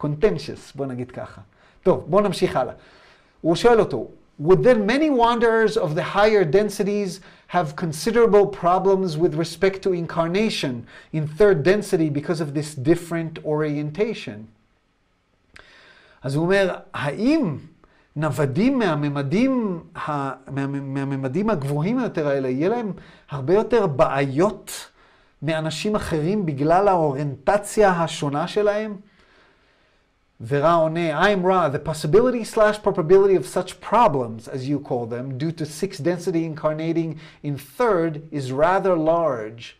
[0.00, 1.40] contentious, בוא נגיד ככה.
[1.82, 2.74] טוב, בוא נמשיך הלאה.
[3.40, 4.08] הוא שואל אותו,
[4.42, 10.86] would then many wanderers of the higher densities have considerable problems with respect to incarnation
[11.12, 14.46] in third density because of this different orientation?
[16.22, 17.56] אז הוא אומר, האם
[18.16, 19.82] נוודים מהממדים,
[20.86, 22.92] מהממדים הגבוהים יותר האלה, יהיה להם
[23.30, 24.90] הרבה יותר בעיות
[25.42, 28.96] מאנשים אחרים בגלל האוריינטציה השונה שלהם?
[30.47, 35.37] ורע עונה, I'm Ra, the possibility slash probability of such problems, as you call them,
[35.37, 39.77] due to sixth density incarnating in third is rather large.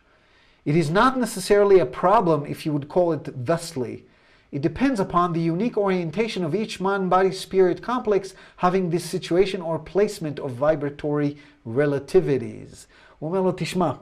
[0.64, 4.04] It is not necessarily a problem if you would call it thusly.
[4.52, 10.38] It depends upon the unique orientation of each mind-body-spirit complex having this situation or placement
[10.38, 12.86] of vibratory relativities.
[13.18, 13.92] הוא אומר לו, תשמע,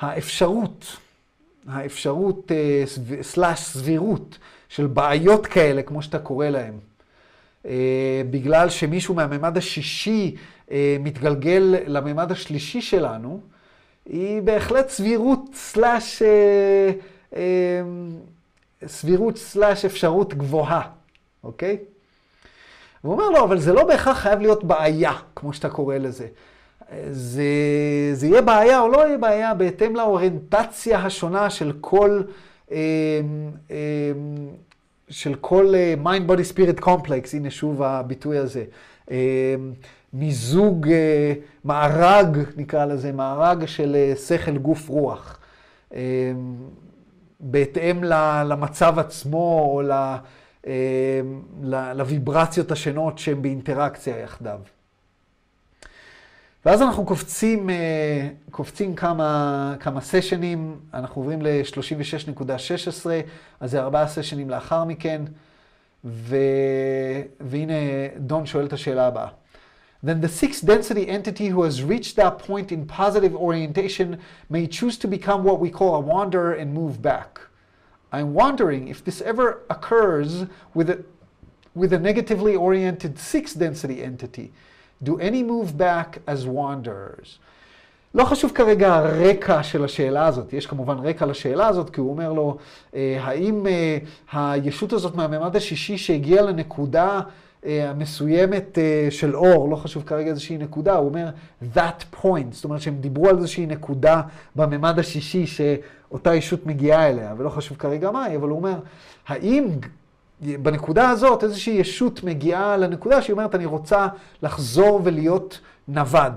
[0.00, 0.96] האפשרות,
[1.68, 2.50] האפשרות
[3.22, 4.38] סלאש סבירות
[4.71, 6.73] של בעיות כאלה, כמו שאתה קורא להן,
[8.29, 10.35] בגלל שמישהו מהממד השישי
[10.99, 13.39] מתגלגל לממד השלישי שלנו,
[14.05, 16.23] היא בהחלט סבירות סלאש
[18.87, 20.81] סבירות סלאש אפשרות גבוהה,
[21.43, 21.77] אוקיי?
[23.03, 26.27] והוא אומר לו, אבל זה לא בהכרח חייב להיות בעיה, כמו שאתה קורא לזה.
[27.11, 27.43] זה,
[28.13, 32.41] זה יהיה בעיה או לא יהיה בעיה בהתאם לאוריינטציה השונה של כל, אה, אה,
[35.09, 38.63] של כל אה, mind body spirit complex, הנה שוב הביטוי הזה.
[40.13, 40.87] מיזוג,
[41.65, 45.39] מארג, נקרא לזה, מארג של שכל, גוף, רוח.
[47.39, 48.03] בהתאם
[48.43, 49.81] למצב עצמו או
[50.67, 54.59] אה, לוויברציות השונות שהן באינטראקציה יחדיו.
[56.65, 63.07] ואז אנחנו קופצים, אה, קופצים כמה, כמה סשנים, אנחנו עוברים ל-36.16,
[63.59, 65.21] אז זה ארבעה סשנים לאחר מכן,
[66.05, 66.35] ו...
[67.39, 67.73] והנה
[68.17, 69.27] דון שואל את השאלה הבאה.
[70.03, 74.17] then the sixth density entity who has reached that point in positive orientation
[74.49, 77.39] may choose to become what we call a wanderer and move back.
[78.11, 81.03] I'm wondering if this ever occurs with a,
[81.75, 84.51] with a negatively oriented six density entity
[85.03, 87.39] do any move back as wanderers?
[88.15, 92.33] לא חשוב כרגע הרקע של השאלה הזאת, יש כמובן רקע לשאלה הזאת, כי הוא אומר
[92.33, 92.57] לו,
[92.95, 93.97] אה, האם אה,
[94.33, 97.19] הישות הזאת מהממד השישי שהגיעה לנקודה
[97.65, 98.77] אה, המסוימת
[99.09, 101.29] של אור, לא חשוב כרגע איזושהי נקודה, הוא אומר
[101.75, 104.21] that point, זאת אומרת שהם דיברו על איזושהי נקודה
[104.55, 108.79] בממד השישי שאותה ישות מגיעה אליה, ולא חשוב כרגע מהי, אבל הוא אומר,
[109.27, 109.67] האם
[110.41, 114.07] בנקודה הזאת איזושהי ישות מגיעה לנקודה שהיא אומרת, אני רוצה
[114.43, 116.33] לחזור ולהיות נווד.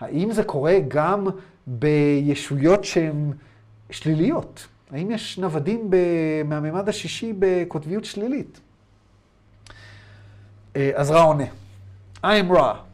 [0.00, 1.26] האם זה קורה גם
[1.66, 3.32] בישויות שהן
[3.90, 4.66] שליליות?
[4.90, 5.90] האם יש נוודים
[6.44, 8.60] מהממד השישי בקוטביות שלילית?
[10.74, 11.44] אז רע עונה.
[12.24, 12.91] I am Ra.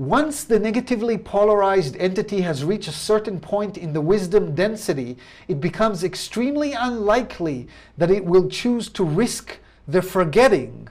[0.00, 5.14] Once the negatively polarized entity has reached a certain point in the wisdom density,
[5.46, 10.88] it becomes extremely unlikely that it will choose to risk the forgetting.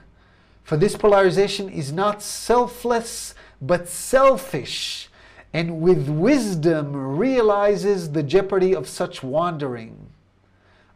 [0.62, 5.10] For this polarization is not selfless, but selfish,
[5.52, 10.09] and with wisdom realizes the jeopardy of such wandering.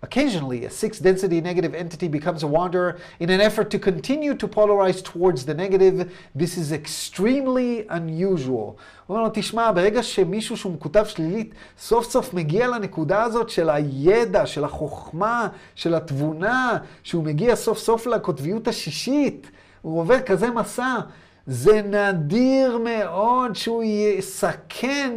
[0.06, 2.90] Occasionally, a six density negative entity becomes a wanderer
[3.22, 5.96] in an effort to continue to polarize towards the negative.
[6.42, 8.76] This is extremely unusual.
[9.06, 13.70] הוא אומר לו, תשמע, ברגע שמישהו שהוא מקוטב שלילית, סוף סוף מגיע לנקודה הזאת של
[13.70, 19.50] הידע, של החוכמה, של התבונה, שהוא מגיע סוף סוף לקוטביות השישית,
[19.82, 20.98] הוא עובר כזה מסע,
[21.46, 25.12] זה נדיר מאוד שהוא יסכן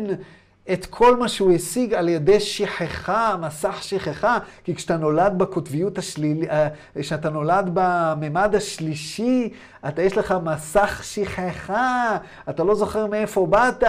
[0.73, 6.49] את כל מה שהוא השיג על ידי שכחה, מסך שכחה, כי כשאתה נולד בקוטביות השלילית,
[6.49, 9.49] אה, כשאתה נולד בממד השלישי,
[9.87, 12.17] אתה יש לך מסך שכחה,
[12.49, 13.83] אתה לא זוכר מאיפה באת,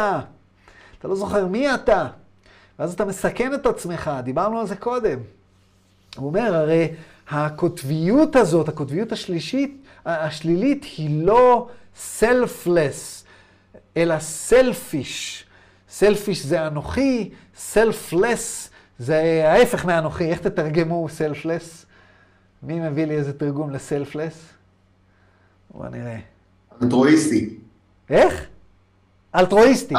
[0.98, 2.06] אתה לא זוכר מי אתה,
[2.78, 5.18] ואז אתה מסכן את עצמך, דיברנו על זה קודם.
[6.16, 6.88] הוא אומר, הרי
[7.30, 11.68] הקוטביות הזאת, הקוטביות השלישית, השלילית, היא לא
[12.20, 13.24] selfless,
[13.96, 14.14] אלא
[14.48, 15.47] selfish.
[15.98, 20.24] סלפיש זה אנוכי, סלפלס זה ההפך מאנוכי.
[20.30, 21.86] איך תתרגמו סלפלס?
[22.62, 24.48] מי מביא לי איזה תרגום לסלפלס?
[25.70, 26.18] בוא נראה.
[26.82, 27.56] אלטרואיסטי.
[28.10, 28.46] איך?
[29.34, 29.94] אלטרואיסטי.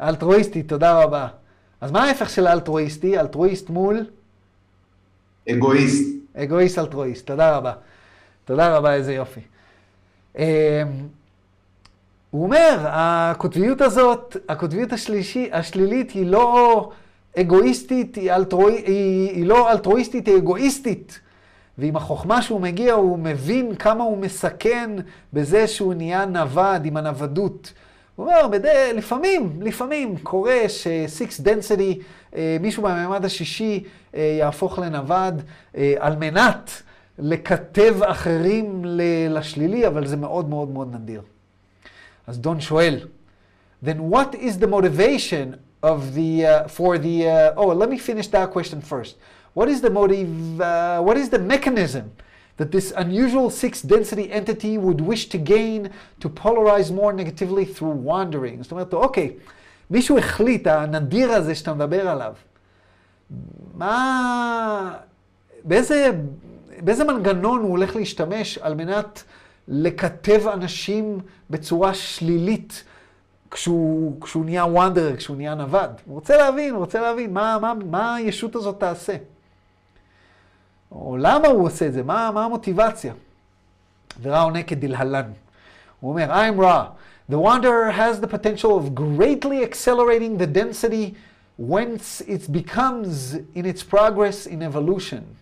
[0.00, 1.28] אלטרואיסטי, תודה רבה.
[1.80, 3.18] אז מה ההפך של אלטרואיסטי?
[3.18, 4.06] אלטרואיסט מול?
[5.50, 6.04] אגואיסט.
[6.36, 7.72] אגואיסט אלטרואיסט, תודה רבה.
[8.44, 9.40] תודה רבה, איזה יופי.
[12.34, 16.90] הוא אומר, הקוטביות הזאת, הקוטביות השלישי, השלילית היא לא
[17.38, 21.20] אגואיסטית, היא, אלטרואי, היא, היא לא אלטרואיסטית, היא אגואיסטית.
[21.78, 24.90] ועם החוכמה שהוא מגיע, הוא מבין כמה הוא מסכן
[25.32, 27.72] בזה שהוא נהיה נווד, עם הנוודות.
[28.16, 32.02] הוא אומר, בדי, לפעמים, לפעמים קורה ש-six density,
[32.36, 35.42] אה, מישהו בממד השישי אה, יהפוך לנווד
[35.76, 36.82] אה, על מנת
[37.18, 38.82] לקטב אחרים
[39.30, 41.22] לשלילי, אבל זה מאוד מאוד מאוד נדיר.
[42.26, 43.06] אז דון שואל,
[43.84, 48.26] then what is the motivation of the, uh, for the, uh, oh, let me finish
[48.28, 49.16] that question first.
[49.52, 52.06] What is the motive, uh, what is the mechanism
[52.56, 55.90] that this unusual six density entity would wish to gain
[56.22, 58.62] to polarize more negatively through wandering?
[58.62, 59.32] זאת אומרת, אוקיי,
[59.90, 62.34] מישהו החליט, הנדיר הזה שאתה מדבר עליו,
[63.74, 64.94] מה,
[65.64, 66.10] באיזה,
[66.80, 69.22] באיזה מנגנון הוא הולך להשתמש על מנת
[69.68, 71.18] לקטב אנשים
[71.53, 72.83] בצורה שלילית
[73.51, 75.89] כשהוא, כשהוא נהיה וונדר, כשהוא נהיה נווד.
[76.05, 79.15] הוא רוצה להבין, הוא רוצה להבין מה, מה, מה הישות הזאת תעשה.
[80.91, 83.13] או למה הוא עושה את זה, מה, מה המוטיבציה.
[84.21, 85.31] ורע עונה כדלהלן.
[85.99, 86.83] הוא אומר, I'm Ra.
[87.29, 91.15] The wanderer has the potential of greatly accelerating the density
[91.59, 95.35] whence it becomes in its progress in evolution.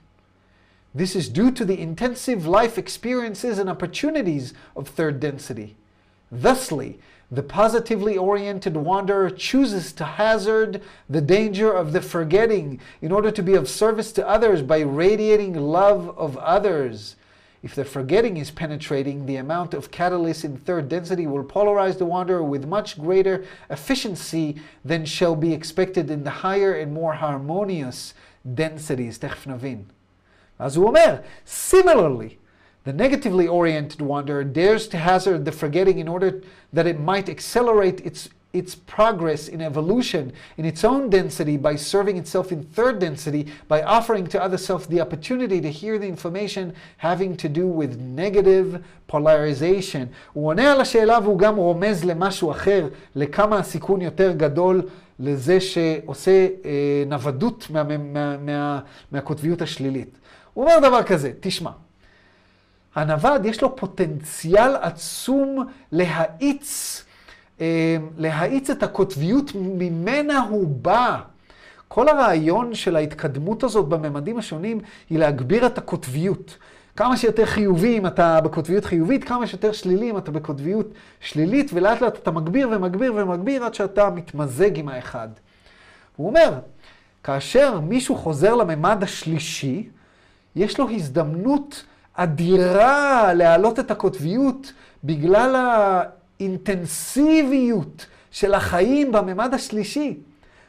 [0.94, 5.78] This is due to the intensive life experiences and opportunities of third density.
[6.32, 7.00] Thusly,
[7.30, 13.44] the positively oriented wanderer chooses to hazard the danger of the forgetting in order to
[13.44, 17.18] be of service to others by radiating love of others.
[17.64, 22.06] If the forgetting is penetrating, the amount of catalyst in third density will polarize the
[22.06, 28.14] wanderer with much greater efficiency than shall be expected in the higher and more harmonious
[28.46, 29.18] densities.
[29.18, 29.84] תכף נבין.
[30.60, 32.38] As הוא אומר, similarly,
[32.85, 38.01] the negatively oriented wanderer dares to hazard the forgetting in order that it might accelerate
[38.01, 43.47] its, its progress in evolution in its own density by serving itself in third density,
[43.69, 48.01] by offering to other self the opportunity to hear the information having to do with
[48.01, 50.09] negative polarization.
[50.33, 54.83] הוא עונה על השאלה והוא גם רומז למשהו אחר, לכמה הסיכון יותר גדול
[55.19, 58.39] לזה שעושה אה, נוודות מה,
[59.13, 60.19] מהקוטביות השלילית.
[60.55, 61.71] הוא אומר דבר כזה, תשמע,
[62.95, 67.05] הנווד יש לו פוטנציאל עצום להאיץ,
[67.61, 71.21] אה, להאיץ את הקוטביות ממנה הוא בא.
[71.89, 74.81] כל הרעיון של ההתקדמות הזאת בממדים השונים
[75.11, 76.59] היא להגביר את הקוטביות.
[76.97, 80.87] כמה שיותר חיובי אם אתה בקוטביות חיובית, כמה שיותר שלילי אם אתה בקוטביות
[81.21, 85.29] שלילית, ולאט לאט אתה מגביר ומגביר ומגביר עד שאתה מתמזג עם האחד.
[86.17, 86.59] הוא אומר,
[87.25, 89.89] כאשר מישהו חוזר לממד השלישי,
[90.57, 91.85] יש לו הזדמנות
[92.15, 94.73] אדירה להעלות את הקוטביות
[95.05, 95.57] בגלל
[96.41, 100.17] האינטנסיביות של החיים בממד השלישי.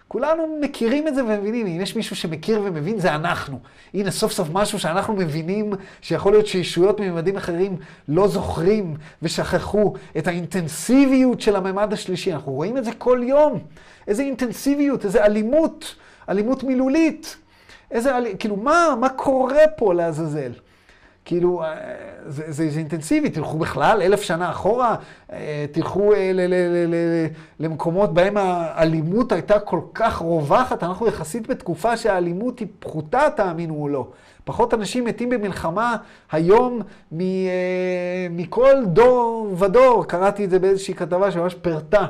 [0.08, 3.60] כולנו מכירים את זה ומבינים, אם יש מישהו שמכיר ומבין, זה אנחנו.
[3.94, 7.78] הנה, סוף סוף משהו שאנחנו מבינים, שיכול להיות שישויות מממדים אחרים
[8.08, 12.34] לא זוכרים ושכחו את האינטנסיביות של הממד השלישי.
[12.34, 13.60] אנחנו רואים את זה כל יום.
[14.08, 15.96] איזה אינטנסיביות, איזה אלימות,
[16.30, 17.38] אלימות מילולית.
[17.92, 20.52] איזה, כאילו, מה, מה קורה פה לעזאזל?
[21.26, 21.74] כאילו, אה,
[22.26, 24.96] זה, זה, זה אינטנסיבי, תלכו בכלל אלף שנה אחורה,
[25.32, 27.28] אה, תלכו אה, ל, ל, ל, ל,
[27.60, 33.88] למקומות בהם האלימות הייתה כל כך רווחת, אנחנו יחסית בתקופה שהאלימות היא פחותה, תאמינו או
[33.88, 34.08] לא.
[34.46, 35.96] פחות אנשים מתים במלחמה
[36.32, 37.18] היום מ,
[38.30, 42.06] מכל דור ודור, קראתי את זה באיזושהי כתבה שממש פירטה.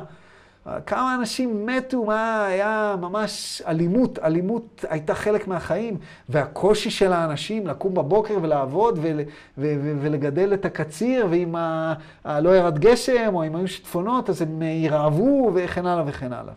[0.86, 5.96] כמה אנשים מתו, מה היה ממש אלימות, אלימות הייתה חלק מהחיים,
[6.28, 9.20] והקושי של האנשים לקום בבוקר ולעבוד ול,
[9.58, 11.94] ו, ו, ולגדל את הקציר, ואם ה,
[12.24, 16.54] ה, לא ירד גשם, או אם היו שיטפונות, אז הם ירעבו, וכן הלאה וכן הלאה.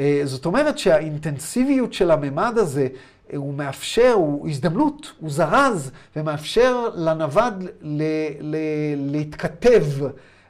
[0.00, 2.88] אה, זאת אומרת שהאינטנסיביות של הממד הזה,
[3.32, 8.02] אה, הוא מאפשר, הוא הזדמנות, הוא זרז, ומאפשר לנווד ל,
[8.40, 8.56] ל,
[8.96, 9.84] להתכתב.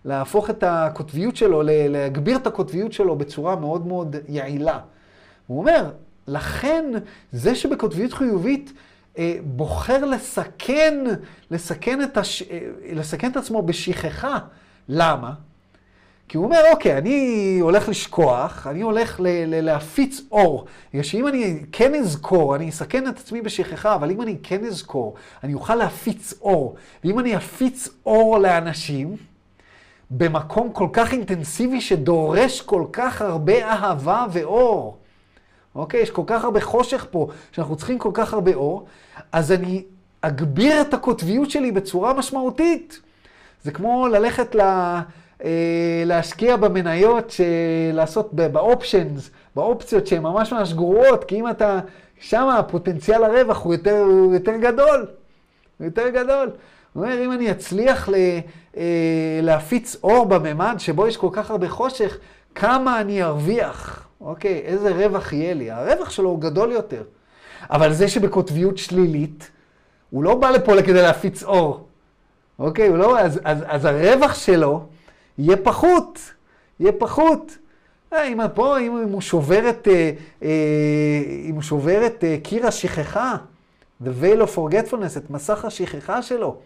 [0.04, 4.78] להפוך את הקוטביות שלו, להגביר את הקוטביות שלו בצורה מאוד מאוד יעילה.
[5.46, 5.90] הוא אומר,
[6.26, 6.84] לכן
[7.32, 8.72] זה שבקוטביות חיובית
[9.18, 11.04] אה, בוחר לסכן,
[11.50, 12.42] לסכן את, הש...
[12.42, 12.58] אה,
[12.92, 14.38] לסכן את עצמו בשכחה.
[14.88, 15.32] למה?
[16.28, 20.64] כי הוא אומר, אוקיי, אני הולך לשכוח, אני הולך ל- ל- להפיץ אור.
[20.90, 25.14] בגלל שאם אני כן אזכור, אני אסכן את עצמי בשכחה, אבל אם אני כן אזכור,
[25.44, 26.74] אני אוכל להפיץ אור.
[27.04, 29.16] ואם אני אפיץ אור לאנשים,
[30.10, 34.96] במקום כל כך אינטנסיבי שדורש כל כך הרבה אהבה ואור.
[35.74, 36.00] אוקיי?
[36.00, 38.86] יש כל כך הרבה חושך פה, שאנחנו צריכים כל כך הרבה אור,
[39.32, 39.84] אז אני
[40.20, 43.00] אגביר את הקוטביות שלי בצורה משמעותית.
[43.62, 45.02] זה כמו ללכת לה,
[45.44, 47.34] אה, להשקיע במניות,
[47.92, 51.80] לעשות באופשנס, באופציות שהן ממש ממש גרועות, כי אם אתה,
[52.20, 55.06] שם הפוטנציאל הרווח הוא יותר, הוא יותר גדול.
[55.78, 56.50] הוא יותר גדול.
[56.92, 58.14] הוא אומר, אם אני אצליח ל,
[58.76, 62.18] אה, להפיץ אור בממד שבו יש כל כך הרבה חושך,
[62.54, 64.60] כמה אני ארוויח, אוקיי?
[64.64, 65.70] איזה רווח יהיה לי?
[65.70, 67.02] הרווח שלו הוא גדול יותר.
[67.70, 69.50] אבל זה שבקוטביות שלילית,
[70.10, 71.86] הוא לא בא לפה כדי להפיץ אור,
[72.58, 72.88] אוקיי?
[72.88, 74.86] הוא לא, אז, אז, אז הרווח שלו
[75.38, 76.18] יהיה פחות,
[76.80, 77.56] יהיה פחות.
[78.12, 80.12] אה, אם פה, אם הוא שובר את, אה,
[80.42, 80.48] אה,
[81.44, 83.36] אם הוא שובר את קיר השכחה,
[84.02, 86.56] the veil of forgetfulness, את מסך השכחה שלו,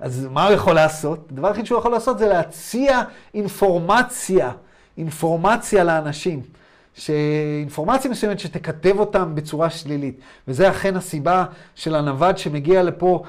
[0.00, 1.18] אז מה הוא יכול לעשות?
[1.32, 3.02] הדבר היחיד שהוא יכול לעשות זה להציע
[3.34, 4.50] אינפורמציה,
[4.98, 6.42] אינפורמציה לאנשים.
[6.94, 10.20] שאינפורמציה מסוימת שתכתב אותם בצורה שלילית.
[10.48, 11.44] וזה אכן הסיבה
[11.74, 13.22] של הנווד שמגיע לפה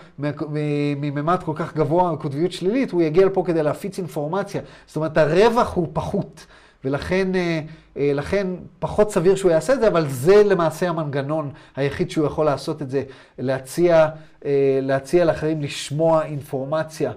[0.97, 4.61] מממד כל כך גבוה, מקוטביות שלילית, הוא יגיע לפה כדי להפיץ אינפורמציה.
[4.87, 6.45] זאת אומרת, הרווח הוא פחות.
[6.85, 7.61] ולכן אה,
[7.97, 8.47] אה, לכן
[8.79, 12.89] פחות סביר שהוא יעשה את זה, אבל זה למעשה המנגנון היחיד שהוא יכול לעשות את
[12.89, 13.03] זה,
[13.39, 14.09] להציע,
[14.45, 17.11] אה, להציע לאחרים לשמוע אינפורמציה.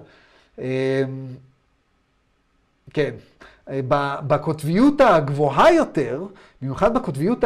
[2.93, 3.11] כן.
[4.27, 6.23] בקוטביות הגבוהה יותר,
[6.61, 7.43] במיוחד בקוטביות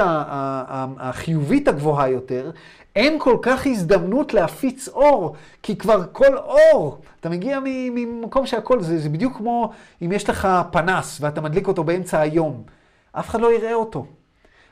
[0.98, 2.52] החיובית הגבוהה יותר,
[2.96, 9.00] אין כל כך הזדמנות להפיץ אור, כי כבר כל אור, אתה מגיע ממקום שהכל, זה,
[9.00, 9.72] זה בדיוק כמו
[10.02, 12.64] אם יש לך פנס ואתה מדליק אותו באמצע היום,
[13.12, 14.06] אף אחד לא יראה אותו.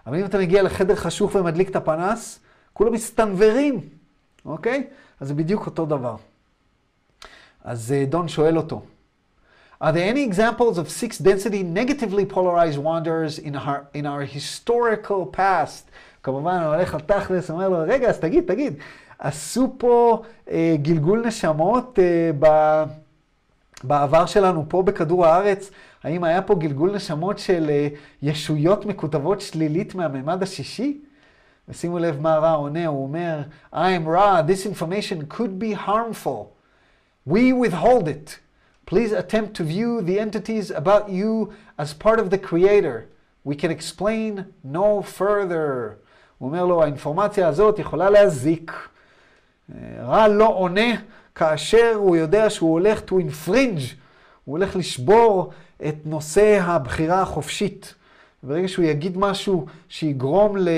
[0.08, 2.40] אבל אם אתה מגיע לחדר חשוך ומדליק את הפנס,
[2.74, 3.80] כולם מסתנוורים,
[4.46, 4.88] אוקיי?
[5.20, 6.16] אז זה בדיוק אותו דבר.
[7.64, 8.82] אז אה, דון שואל אותו,
[9.84, 15.26] Are there any examples of six density negatively polarized wanderers in our, in our historical
[15.26, 15.90] past?
[16.24, 18.74] כמובן, הוא הולך על תכלס, אומר לו, רגע, אז תגיד, תגיד,
[19.20, 20.22] עשו פה
[20.52, 22.48] אה, גלגול נשמות אה, ב,
[23.84, 25.72] בעבר שלנו פה בכדור הארץ?
[26.04, 27.88] האם היה פה גלגול נשמות של אה,
[28.22, 31.02] ישויות מקוטבות שלילית מהמימד השישי?
[31.70, 33.42] ושימו לב מה רע עונה, הוא אומר,
[33.74, 36.54] I am raw, this information could be harmful.
[37.28, 38.40] We withhold it.
[38.86, 43.08] Please attempt to view the entities about you as part of the Creator.
[43.46, 45.98] We can explain no further.
[46.44, 48.72] הוא אומר לו, האינפורמציה הזאת יכולה להזיק.
[50.00, 50.96] רע לא עונה
[51.36, 53.82] כאשר הוא יודע שהוא הולך to infringe,
[54.46, 55.50] הוא הולך לשבור
[55.88, 57.96] את נושא הבחירה החופשית.
[58.44, 60.70] ברגע שהוא יגיד משהו שיגרום ל...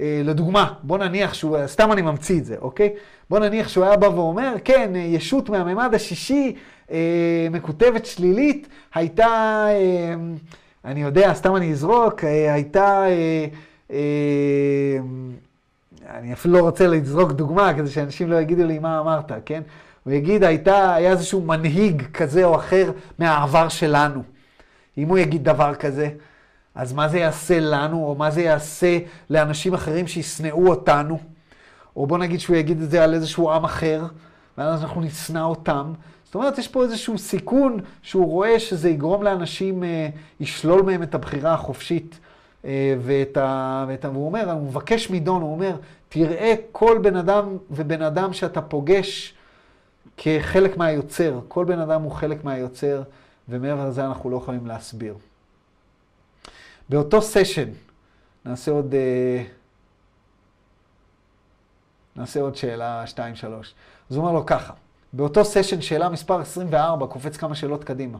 [0.00, 2.94] אה, לדוגמה, בוא נניח שהוא, סתם אני ממציא את זה, אוקיי?
[3.30, 6.56] בוא נניח שהוא היה בא ואומר, כן, ישות מהממד השישי,
[6.90, 10.14] אה, מקוטבת שלילית, הייתה, אה,
[10.84, 13.46] אני יודע, סתם אני אזרוק, אה, הייתה, אה,
[16.10, 19.62] אני אפילו לא רוצה לזרוק דוגמה, כדי שאנשים לא יגידו לי מה אמרת, כן?
[20.04, 24.22] הוא יגיד, הייתה, היה איזשהו מנהיג כזה או אחר מהעבר שלנו.
[24.98, 26.10] אם הוא יגיד דבר כזה,
[26.74, 28.98] אז מה זה יעשה לנו, או מה זה יעשה
[29.30, 31.18] לאנשים אחרים שישנאו אותנו?
[31.96, 34.04] או בוא נגיד שהוא יגיד את זה על איזשהו עם אחר,
[34.58, 35.92] ואז אנחנו נשנא אותם.
[36.24, 40.08] זאת אומרת, יש פה איזשהו סיכון שהוא רואה שזה יגרום לאנשים, אה,
[40.40, 42.18] ישלול מהם את הבחירה החופשית.
[42.64, 43.84] אה, ואת ה...
[43.88, 44.10] ואת ה...
[44.10, 45.76] והוא אומר, הוא מבקש מדון, הוא אומר,
[46.08, 49.34] תראה כל בן אדם ובן אדם שאתה פוגש
[50.16, 51.40] כחלק מהיוצר.
[51.48, 53.02] כל בן אדם הוא חלק מהיוצר,
[53.48, 55.14] ומעבר לזה אנחנו לא יכולים להסביר.
[56.88, 57.68] באותו סשן,
[58.44, 59.44] נעשה עוד, אה,
[62.16, 63.14] נעשה עוד שאלה 2-3.
[64.10, 64.72] אז הוא אומר לו ככה,
[65.12, 68.18] באותו סשן, שאלה מספר 24, קופץ כמה שאלות קדימה.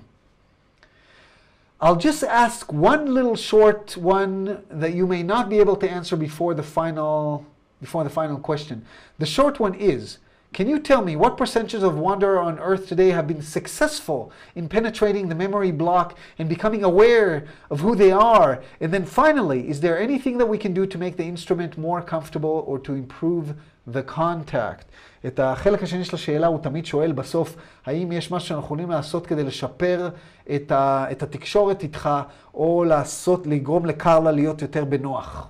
[1.82, 6.14] I'll just ask one little short one that you may not be able to answer
[6.14, 7.44] before the final,
[7.80, 8.84] before the final question.
[9.18, 10.18] The short one is,
[10.52, 14.68] can you tell me what percentages of wanderers on Earth today have been successful in
[14.68, 18.62] penetrating the memory block and becoming aware of who they are?
[18.80, 22.00] And then finally, is there anything that we can do to make the instrument more
[22.00, 23.54] comfortable or to improve
[23.88, 24.86] the contact?
[25.26, 27.56] את החלק השני של השאלה הוא תמיד שואל בסוף,
[27.86, 30.08] האם יש משהו שאנחנו יכולים לעשות כדי לשפר
[30.54, 32.10] את, ה, את התקשורת איתך,
[32.54, 35.48] או לעשות, לגרום לקרלה להיות יותר בנוח,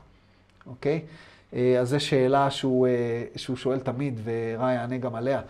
[0.67, 1.01] אוקיי?
[1.53, 2.87] אז זו שאלה שהוא,
[3.37, 5.41] שהוא שואל תמיד, ורע יענה גם עליה.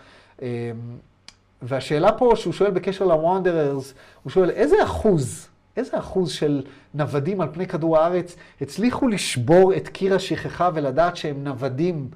[1.61, 3.93] והשאלה פה שהוא שואל בקשר לוונדררס,
[4.23, 5.47] הוא שואל איזה אחוז,
[5.77, 6.61] איזה אחוז של
[6.93, 12.07] נוודים על פני כדור הארץ הצליחו לשבור את קיר השכחה ולדעת שהם נוודים,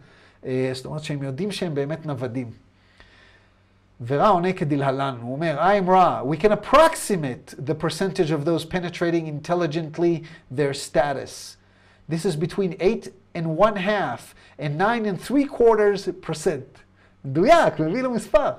[0.72, 2.51] זאת אומרת שהם יודעים שהם באמת נוודים.
[4.07, 9.26] ורע עונה כדלהלן, הוא אומר, I'm Ra, we can approximate the percentage of those penetrating
[9.26, 11.57] intelligently their status.
[12.09, 16.82] This is between 8 and 1 half and 9 and 3 quarters percent.
[17.24, 18.53] מדויק, מביא לו מספר.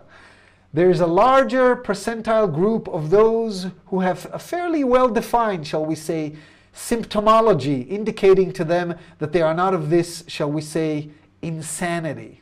[0.73, 5.85] There is a larger percentile group of those who have a fairly well defined, shall
[5.85, 6.35] we say,
[6.73, 11.09] symptomology, indicating to them that they are not of this, shall we say,
[11.41, 12.41] insanity.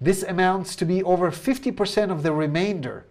[0.00, 3.04] This amounts to be over 50% of the remainder.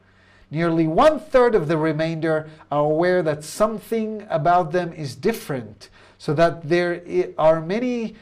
[0.50, 6.34] Nearly one third of the remainder are aware that something about them is different, so
[6.36, 7.02] that there
[7.38, 8.16] are many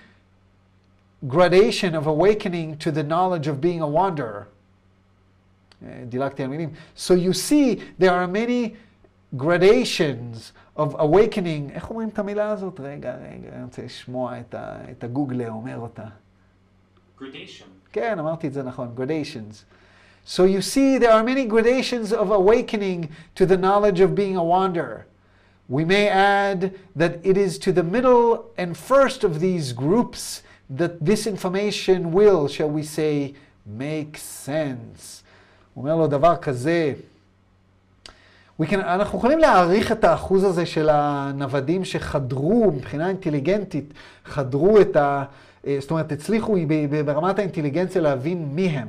[1.28, 4.48] gradation of awakening to the knowledge of being a wanderer.
[6.96, 8.76] So you see, there are many
[9.38, 11.72] gradations of awakening.
[11.74, 12.80] איך אומרים את המילה הזאת?
[12.80, 14.40] רגע, רגע, אני רוצה לשמוע
[14.92, 16.08] את הגוגלה אומר אותה.
[17.21, 17.67] Gradation.
[17.93, 19.65] כן, אמרתי את זה נכון, gradations.
[20.27, 24.45] So you see, there are many gradations of awakening to the knowledge of being a
[24.45, 25.07] wanderer.
[25.69, 31.05] We may add that it is to the middle and first of these groups that
[31.05, 33.35] this information will, shall we say,
[33.67, 35.23] make sense.
[35.75, 36.95] הוא אומר לו דבר כזה,
[38.63, 43.95] can, אנחנו יכולים להעריך את האחוז הזה של הנוודים שחדרו מבחינה אינטליגנטית,
[44.25, 45.25] חדרו את ה...
[45.65, 46.57] זאת אומרת, הצליחו
[47.05, 48.89] ברמת האינטליגנציה להבין מי הם.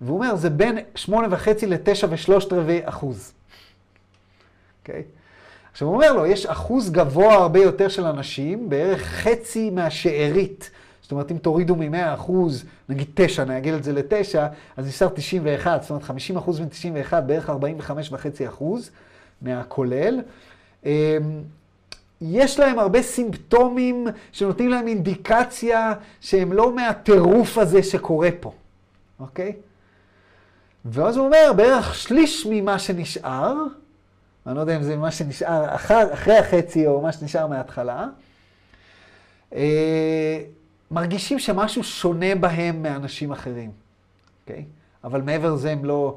[0.00, 3.32] והוא אומר, זה בין שמונה וחצי לתשע ושלושת רבעי אחוז.
[4.82, 5.02] אוקיי?
[5.72, 10.70] עכשיו הוא אומר לו, יש אחוז גבוה הרבה יותר של אנשים, בערך חצי מהשארית.
[11.02, 14.38] זאת אומרת, אם תורידו מ-100 אחוז, נגיד 9, נעגל את זה ל-9,
[14.76, 18.90] אז נשאר 91, זאת אומרת 50 אחוז מ-91, בערך 45 וחצי אחוז
[19.42, 20.20] מהכולל.
[22.20, 28.52] יש להם הרבה סימפטומים שנותנים להם אינדיקציה שהם לא מהטירוף הזה שקורה פה,
[29.20, 29.52] אוקיי?
[30.84, 33.54] ואז הוא אומר, בערך שליש ממה שנשאר,
[34.46, 38.06] אני לא יודע אם זה מה שנשאר אחר, אחרי החצי או מה שנשאר מההתחלה,
[39.54, 40.40] אה,
[40.90, 43.70] מרגישים שמשהו שונה בהם מאנשים אחרים,
[44.42, 44.64] אוקיי?
[45.04, 46.16] אבל מעבר לזה הם לא,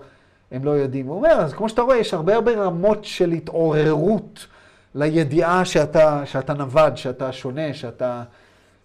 [0.52, 1.08] הם לא יודעים.
[1.08, 4.48] הוא אומר, אז כמו שאתה רואה, יש הרבה הרבה רמות של התעוררות
[4.96, 8.24] לידיעה שאתה, שאתה נווד, שאתה שונה, שאתה,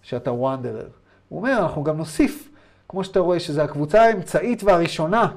[0.03, 0.89] שאתה וונדרר.
[1.29, 2.49] הוא אומר, אנחנו גם נוסיף,
[2.89, 5.29] כמו שאתה רואה, שזו הקבוצה האמצעית והראשונה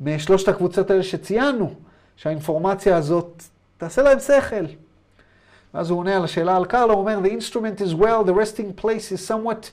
[0.00, 1.74] משלושת הקבוצות האלה שציינו,
[2.16, 3.42] שהאינפורמציה הזאת
[3.78, 4.64] תעשה להם שכל.
[5.74, 8.82] ואז הוא עונה על השאלה על קרלו, הוא אומר, The instrument is well, the resting
[8.82, 9.70] place is somewhat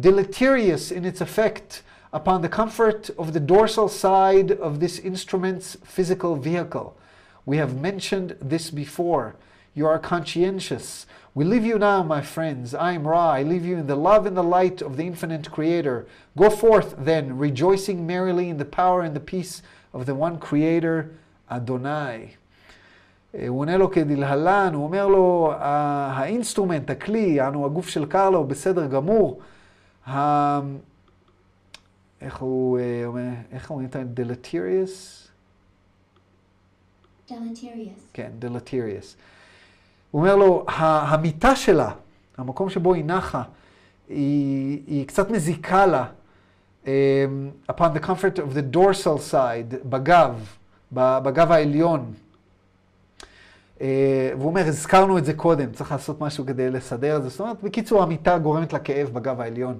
[0.00, 1.82] deleterious in its effect
[2.12, 6.94] upon the comfort of the dorsal side of this instrument's physical vehicle.
[7.45, 9.35] We have mentioned this before.
[9.73, 11.05] You are conscientious.
[11.35, 12.73] We leave you now, my friends.
[12.73, 13.31] I am Ra.
[13.39, 16.05] I leave you in the love and the light of the infinite Creator.
[16.37, 19.61] Go forth, then, rejoicing merrily in the power and the peace
[19.93, 21.11] of the one Creator,
[21.49, 22.35] Adonai.
[23.35, 28.43] אה, הוא עונה לו כדלהלן, הוא אומר לו, "ה- האינסטרומנט, הכלי, יענו הגוף של קרלו,
[28.43, 29.39] בסדר גמור.
[30.07, 30.59] ה...
[32.21, 33.99] איך הוא אה, אומר, איך אומרים את ה...
[37.30, 38.00] Deleterious.
[38.12, 39.16] כן, deleterious.
[40.10, 41.90] הוא אומר לו, "ה- המיטה שלה,
[42.38, 43.42] המקום שבו היא נחה,
[44.08, 46.06] היא, היא קצת מזיקה לה,
[46.84, 46.88] um,
[47.72, 50.44] upon the comfort of the dorsal side, בגב,
[50.92, 52.12] בגב העליון.
[53.78, 53.80] Uh,
[54.38, 57.28] והוא אומר, הזכרנו את זה קודם, צריך לעשות משהו כדי לסדר את זה.
[57.28, 59.78] זאת אומרת, בקיצור, המיטה גורמת לה כאב בגב העליון.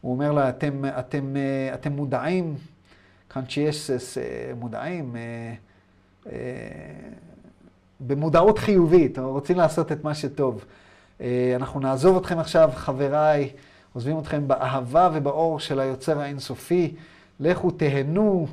[0.00, 2.54] הוא אומר לה, אתם, אתם, אה, אתם מודעים,
[3.32, 5.54] conscientious, אה, מודעים, אה,
[8.00, 10.64] במודעות חיובית, או רוצים לעשות את מה שטוב.
[11.20, 13.50] אה, אנחנו נעזוב אתכם עכשיו, חבריי,
[13.92, 16.94] עוזבים אתכם באהבה ובאור של היוצר האינסופי.
[17.40, 18.46] לכו תהנו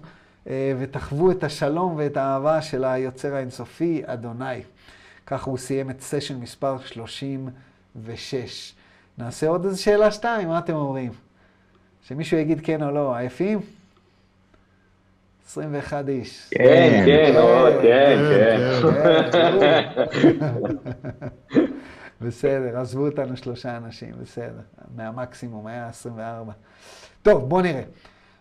[0.50, 4.62] אה, ותחוו את השלום ואת האהבה של היוצר האינסופי, אדוני.
[5.28, 8.74] ככה הוא סיים את סשן מספר 36.
[9.18, 11.12] נעשה עוד איזו שאלה שתיים, מה אתם אומרים?
[12.08, 13.60] שמישהו יגיד כן או לא, עייפים?
[15.48, 16.50] 21 איש.
[16.52, 18.82] כן, כן, מאוד, כן, כן.
[20.12, 21.66] כן,
[22.22, 24.60] בסדר, עזבו אותנו שלושה אנשים, בסדר.
[24.96, 26.52] מהמקסימום, היה 24.
[27.24, 27.82] טוב, בואו נראה.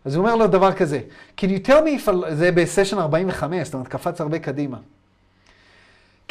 [0.04, 1.00] אז הוא אומר לו דבר כזה,
[1.38, 2.08] Can you tell me if...
[2.08, 4.78] a- זה בסשן 45, זאת אומרת, קפץ הרבה קדימה.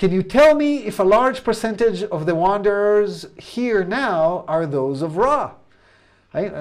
[0.01, 5.01] Can you tell me if a large percentage of the wanderers here now are those
[5.03, 5.47] of Ra?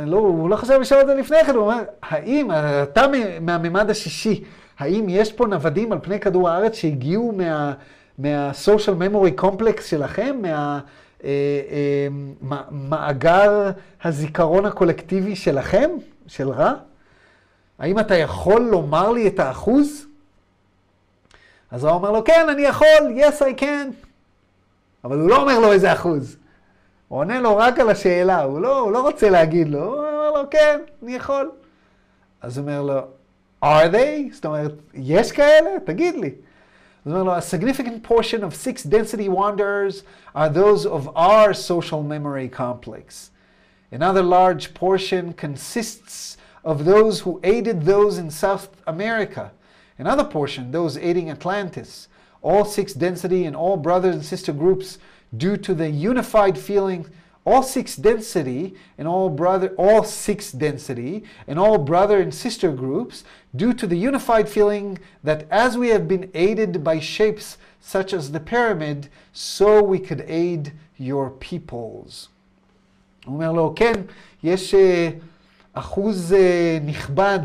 [0.06, 2.48] לא, הוא לא חשב לשאול את זה לפני כן, הוא אומר, האם,
[2.82, 3.02] אתה
[3.40, 4.44] מהמימד השישי,
[4.78, 7.72] האם יש פה נוודים על פני כדור הארץ שהגיעו מה,
[8.18, 10.42] מה-social memory complex שלכם,
[12.40, 13.70] מהמאגר
[14.04, 15.90] הזיכרון הקולקטיבי שלכם,
[16.26, 16.72] של רע?
[17.78, 20.06] האם אתה יכול לומר לי את האחוז?
[21.70, 23.92] אז הוא אומר לו, כן, אני יכול, yes I can.
[25.04, 26.36] אבל הוא לא אומר לו איזה אחוז.
[27.09, 30.31] הוא עונה לו רק על השאלה, הוא לא, הוא לא רוצה להגיד לו, הוא אומר
[30.31, 31.51] לו, כן, אני יכול.
[32.41, 33.01] אז הוא אומר לו,
[33.63, 34.33] are they?
[34.33, 35.69] זאת אומרת, יש כאלה?
[35.85, 36.31] תגיד לי.
[37.05, 40.03] אז הוא אומר לו, a significant portion of six density wanderers
[40.35, 43.31] are those of our social memory complex.
[43.91, 49.51] Another large portion consists of those who aided those in South America.
[49.99, 52.07] Another portion, those aiding Atlantis.
[52.41, 54.97] All six density and all brothers and sister groups
[55.35, 57.05] due to the unified feeling
[57.45, 63.23] all six density and all brother all six density and all brother and sister groups
[63.55, 68.31] due to the unified feeling that as we have been aided by shapes such as
[68.31, 72.29] the pyramid so we could aid your peoples.
[73.25, 73.93] הוא אומר לו, כן,
[74.43, 75.09] יש אה,
[75.73, 77.39] אחוז אה, נכבד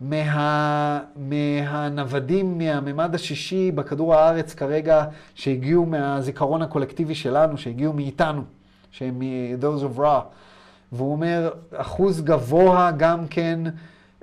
[0.00, 8.42] מה, מהנוודים מהממד השישי בכדור הארץ כרגע, שהגיעו מהזיכרון הקולקטיבי שלנו, שהגיעו מאיתנו,
[8.90, 10.20] שהם מ-those of raw.
[10.92, 13.60] והוא אומר, אחוז גבוה גם כן,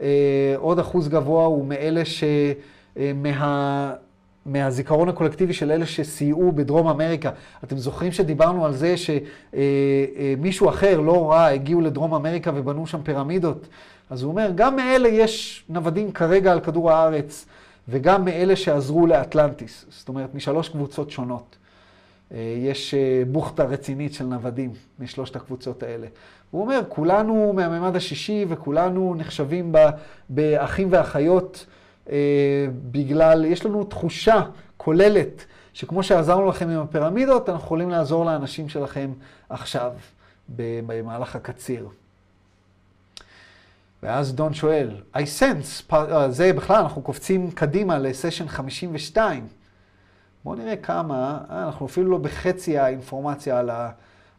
[0.02, 2.24] אה, עוד אחוז גבוה הוא מאלה ש...
[2.98, 3.94] אה, מה...
[4.45, 7.30] מהזיכרון הקולקטיבי של אלה שסייעו בדרום אמריקה.
[7.64, 13.68] אתם זוכרים שדיברנו על זה שמישהו אחר, לא רע, הגיעו לדרום אמריקה ובנו שם פירמידות?
[14.12, 17.46] אז הוא אומר, גם מאלה יש נוודים כרגע על כדור הארץ,
[17.88, 19.86] וגם מאלה שעזרו לאטלנטיס.
[19.90, 21.58] זאת אומרת, משלוש קבוצות שונות.
[22.32, 26.08] אה, יש אה, בוכטה רצינית של נוודים משלושת הקבוצות האלה.
[26.52, 29.78] הוא אומר, כולנו מהממד השישי וכולנו נחשבים ב,
[30.30, 31.66] באחים ואחיות.
[32.10, 34.42] אה, בגלל, יש לנו תחושה
[34.78, 39.12] כוללת שכמו שעזרנו לכם עם הפירמידות, אנחנו יכולים לעזור לאנשים שלכם
[39.50, 39.92] עכשיו,
[40.50, 41.88] במהלך הקציר.
[44.03, 45.95] ואז דון שואל, I sense,
[46.30, 49.48] זה בכלל, אנחנו קופצים קדימה לסשן 52.
[50.44, 53.91] בואו נראה כמה, אנחנו אפילו לא בחצי האינפורמציה על, ה,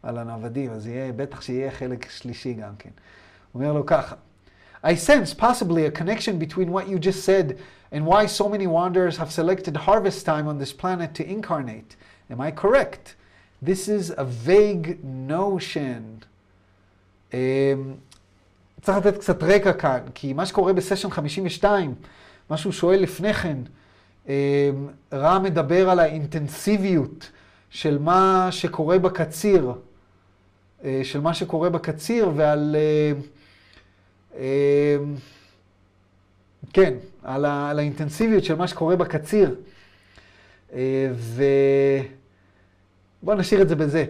[0.02, 2.90] על הנוודים, אז יהיה, בטח שיהיה חלק שלישי גם כן.
[3.52, 4.14] הוא אומר לו ככה,
[4.84, 7.56] I sense possibly a connection between what you just said
[7.93, 11.94] and why so many wanderers have selected harvest time on this planet to incarnate.
[12.30, 13.14] Am I correct?
[13.62, 16.24] This is a vague notion.
[17.32, 18.01] Um,
[18.82, 21.94] צריך לתת קצת רקע כאן, כי מה שקורה בסשן 52,
[22.50, 23.56] מה שהוא שואל לפני כן,
[25.12, 27.30] רע מדבר על האינטנסיביות
[27.70, 29.72] של מה שקורה בקציר,
[30.84, 32.76] אה, של מה שקורה בקציר ועל...
[32.78, 33.12] אה,
[34.38, 34.96] אה,
[36.72, 39.56] כן, על, ה, על האינטנסיביות של מה שקורה בקציר.
[40.72, 41.09] אה,
[43.22, 44.04] ובואו נשאיר את זה בזה.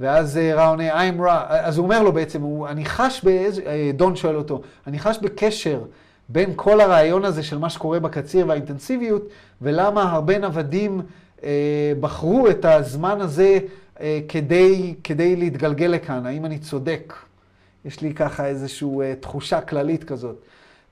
[0.00, 1.46] ואז אה, רע עונה, I'm רע.
[1.48, 5.18] אז הוא אומר לו בעצם, הוא, אני חש באיזה, אה, דון שואל אותו, אני חש
[5.22, 5.82] בקשר
[6.28, 9.22] בין כל הרעיון הזה של מה שקורה בקציר והאינטנסיביות,
[9.62, 11.02] ולמה הרבה נוודים
[11.44, 13.58] אה, בחרו את הזמן הזה
[14.00, 16.26] אה, כדי, כדי להתגלגל לכאן.
[16.26, 17.14] האם אני צודק?
[17.84, 20.36] יש לי ככה איזושהי אה, תחושה כללית כזאת.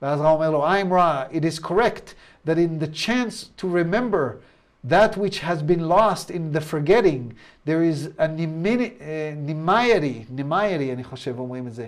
[0.01, 2.13] ואז רע אומר לו, I'm רע, it is correct
[2.47, 4.39] that in the chance to remember
[4.84, 7.34] that which has been lost in the forgetting,
[7.64, 11.86] there is a nimiety, nimiety, אני חושב אומרים את זה.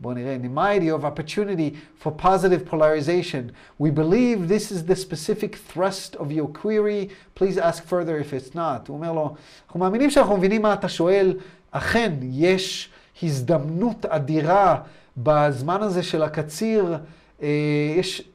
[0.00, 3.50] בואו נראה, nimiety of opportunity for positive polarization.
[3.78, 8.54] We believe this is the specific thrust of your query, please ask further if it's
[8.54, 8.88] not.
[8.88, 9.34] הוא אומר לו,
[9.66, 11.36] אנחנו מאמינים שאנחנו מבינים מה אתה שואל,
[11.70, 12.88] אכן יש
[13.22, 14.80] הזדמנות אדירה
[15.16, 16.96] בזמן הזה של הקציר,
[17.42, 17.48] אה,
[17.96, 18.28] יש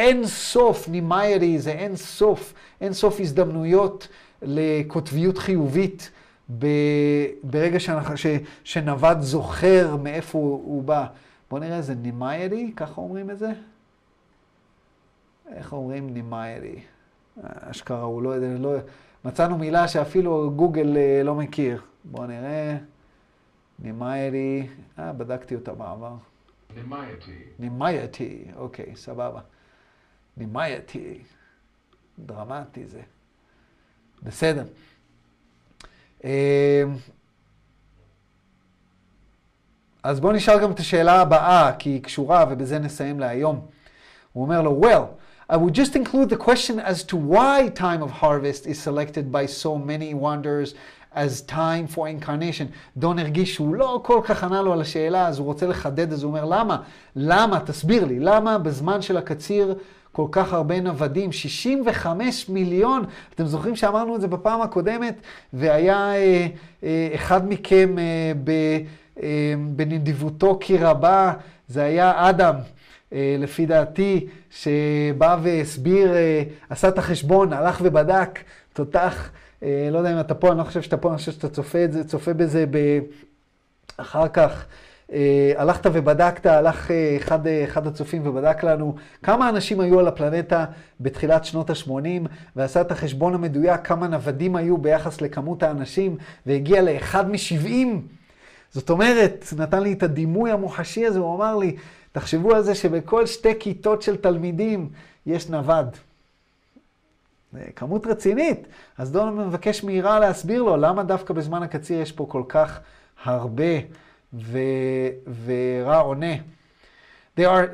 [0.00, 4.08] אין סוף, נימיירי זה אין סוף, אין סוף הזדמנויות
[4.42, 6.10] לקוטביות חיובית
[7.42, 8.26] ברגע שאנחנו, ש,
[8.64, 11.06] שנווד זוכר מאיפה הוא, הוא בא.
[11.50, 13.52] בואו נראה, זה nimiety, ככה אומרים את זה?
[15.52, 16.80] איך אומרים nimiety?
[17.42, 18.74] אשכרה, הוא לא יודע, לא...
[19.24, 21.82] מצאנו מילה שאפילו גוגל אה, לא מכיר.
[22.04, 22.76] בואו נראה.
[23.78, 24.66] nimiety,
[24.98, 26.14] אה, בדקתי אותה בעבר.
[26.76, 27.30] Nimiety.
[27.58, 29.40] Nimiety, אוקיי, סבבה.
[30.36, 31.18] Nimiety,
[32.18, 33.00] דרמטי זה.
[34.22, 34.64] בסדר.
[36.24, 36.84] אה,
[40.02, 43.66] אז בואו נשאל גם את השאלה הבאה, כי היא קשורה, ובזה נסיים להיום.
[44.32, 45.20] הוא אומר לו, well,
[45.52, 49.46] I would just include the question as to why time of harvest is selected by
[49.46, 50.74] so many wanderers
[51.14, 52.64] as time for incarnation.
[52.96, 56.22] דון הרגיש שהוא לא כל כך ענה לו על השאלה, אז הוא רוצה לחדד, אז
[56.22, 56.82] הוא אומר, למה?
[57.16, 57.60] למה?
[57.60, 59.74] תסביר לי, למה בזמן של הקציר
[60.12, 61.32] כל כך הרבה נוודים?
[61.32, 63.04] 65 מיליון,
[63.34, 65.20] אתם זוכרים שאמרנו את זה בפעם הקודמת,
[65.52, 66.46] והיה אה,
[66.84, 68.50] אה, אחד מכם אה, ב,
[69.22, 71.32] אה, בנדיבותו כי רבה,
[71.68, 72.54] זה היה אדם.
[73.12, 78.38] אה, לפי דעתי, שבא והסביר, אה, עשה את החשבון, הלך ובדק,
[78.72, 79.30] תותח,
[79.62, 81.78] אה, לא יודע אם אתה פה, אני לא חושב שאתה פה, אני חושב שאתה צופה,
[82.06, 82.64] צופה בזה.
[83.96, 84.66] אחר כך.
[85.56, 90.64] הלכת ובדקת, הלך אחד, אחד הצופים ובדק לנו כמה אנשים היו על הפלנטה
[91.00, 96.16] בתחילת שנות ה-80, ועשה את החשבון המדויק כמה נוודים היו ביחס לכמות האנשים,
[96.46, 97.68] והגיע לאחד מ-70.
[98.70, 101.76] זאת אומרת, נתן לי את הדימוי המוחשי הזה, הוא אמר לי,
[102.12, 104.88] תחשבו על זה שבכל שתי כיתות של תלמידים
[105.26, 105.96] יש נווד.
[107.76, 108.66] כמות רצינית.
[108.98, 112.80] אז דון מבקש מהירה להסביר לו למה דווקא בזמן הקציר יש פה כל כך
[113.24, 113.64] הרבה,
[114.34, 114.58] ו...
[115.44, 116.34] ורע עונה.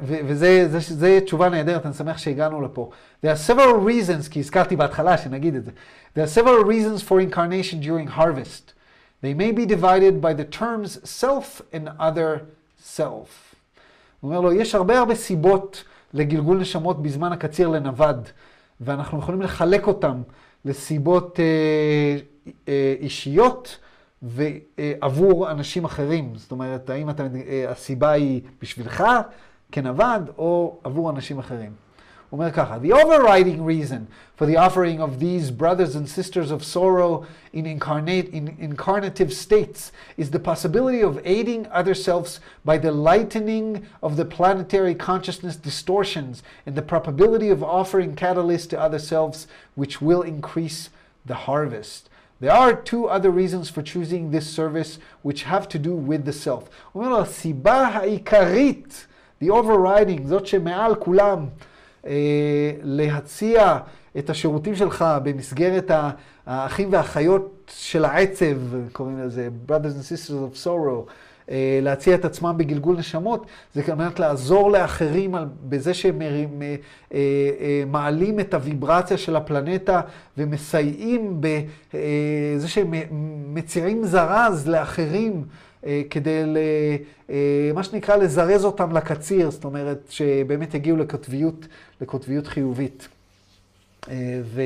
[0.05, 2.91] וזו תשובה נהדרת, אני שמח שהגענו לפה.
[3.25, 5.71] There are several reasons, כי הזכרתי בהתחלה שנגיד את זה.
[6.17, 8.73] There are several reasons for incarnation during harvest.
[9.23, 12.41] They may be divided by the terms self and other
[12.99, 13.57] self.
[14.21, 15.85] הוא אומר לו, יש הרבה הרבה סיבות
[16.15, 18.29] לגלגול נשמות בזמן הקציר לנווד,
[18.81, 20.23] ואנחנו יכולים לחלק אותם
[20.65, 22.17] לסיבות אה,
[22.69, 23.79] אה, אישיות
[24.22, 26.34] ועבור אנשים אחרים.
[26.36, 29.04] זאת אומרת, האם אתה, אה, הסיבה היא בשבילך
[29.72, 31.72] כנווד או עבור אנשים אחרים.
[32.32, 34.08] הוא אומר ככה, The overriding reason
[34.38, 39.92] for the offering of these brothers and sisters of sorrow in, incarnate, in incarnative states
[40.16, 46.42] is the possibility of aiding other selves by the lightening of the planetary consciousness distortions
[46.66, 50.90] and the probability of offering catalyst to other selves which will increase
[51.26, 52.10] the harvest.
[52.39, 56.33] There are two other reasons for choosing this service which have to do with the
[56.33, 56.69] self.
[56.95, 59.07] אומר לו, הסיבה העיקרית,
[59.43, 61.47] the overriding, זאת שמעל כולם,
[62.07, 63.79] אה, להציע
[64.19, 65.91] את השירותים שלך במסגרת
[66.47, 68.57] האחים והאחיות של העצב,
[68.93, 71.13] קוראים לזה Brothers and Sisters of Sorrow, אה,
[71.83, 76.23] להציע את עצמם בגלגול נשמות, זה על מנת לעזור לאחרים על, בזה שהם
[77.13, 80.01] אה, מעלים את הוויברציה של הפלנטה
[80.39, 82.95] ומסייעים בזה שהם
[83.55, 85.45] מציעים זרז לאחרים.
[86.11, 86.43] כדי,
[87.75, 91.67] מה שנקרא, לזרז אותם לקציר, זאת אומרת, שבאמת יגיעו לקוטביות,
[92.01, 93.09] לקוטביות חיובית,
[94.43, 94.63] ו,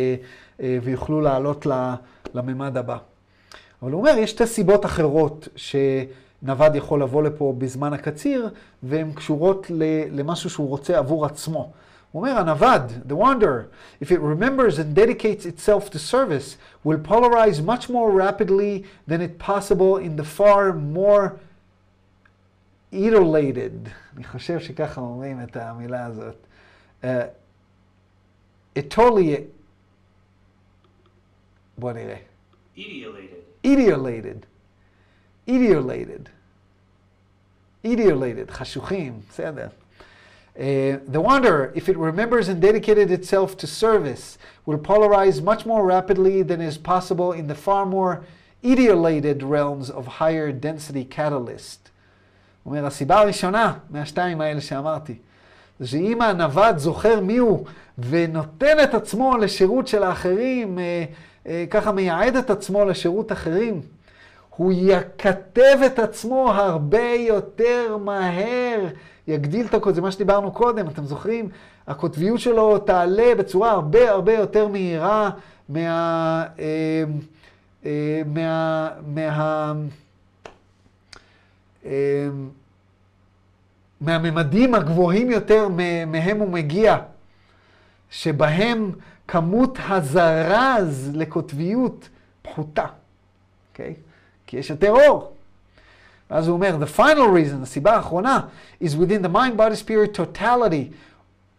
[0.58, 1.66] ויוכלו לעלות
[2.34, 2.96] לממד הבא.
[3.82, 5.48] אבל הוא אומר, יש שתי סיבות אחרות
[6.41, 8.49] שנווד יכול לבוא לפה בזמן הקציר,
[8.83, 9.67] והן קשורות
[10.11, 11.71] למשהו שהוא רוצה עבור עצמו.
[12.11, 13.65] הוא אומר, הנווד, the wonder,
[14.01, 19.37] if it remembers and dedicates itself to service, will polarize much more rapidly than it
[19.37, 21.39] possible in the far more
[22.93, 26.35] etiolated, אני חושב שככה אומרים את המילה הזאת.
[27.01, 27.05] Uh,
[28.79, 29.41] etiolated,
[31.77, 32.17] בוא נראה.
[32.77, 33.67] Etiolated.
[33.67, 34.45] etiolated,
[35.50, 36.28] Etiolated,
[37.84, 39.68] etiolated, חשוכים, בסדר.
[40.56, 40.60] Uh,
[41.06, 44.36] the wonder, if it remembers and dedicated itself to service,
[44.66, 48.22] will polarize much more rapidly than is possible in the far more
[48.62, 51.90] etiolated realms of higher density catalyst.
[52.62, 55.14] הוא אומר, הסיבה הראשונה מהשתיים האלה שאמרתי,
[55.80, 57.66] זה שאם הנווד זוכר מי הוא
[57.98, 61.04] ונותן את עצמו לשירות של האחרים, אה,
[61.46, 63.80] אה, ככה מייעד את עצמו לשירות אחרים,
[64.56, 68.86] הוא יכתב את עצמו הרבה יותר מהר,
[69.28, 71.48] יגדיל את הקוד, זה מה שדיברנו קודם, אתם זוכרים?
[71.86, 75.30] הקוטביות שלו תעלה בצורה הרבה הרבה יותר מהירה
[75.68, 76.46] מה...
[76.58, 77.04] אה,
[77.84, 78.88] אה, מה...
[79.06, 79.72] מה...
[81.84, 82.28] אה,
[84.00, 85.68] מהממדים הגבוהים יותר
[86.06, 86.96] מהם הוא מגיע,
[88.10, 88.92] שבהם
[89.28, 92.08] כמות הזרז לקוטביות
[92.42, 92.86] פחותה,
[93.72, 93.94] אוקיי?
[93.98, 94.09] Okay?
[94.49, 95.31] כי יש יותר אור.
[96.29, 98.39] ואז הוא אומר, the final reason, הסיבה האחרונה,
[98.81, 100.91] is within the mind, body, spirit totality,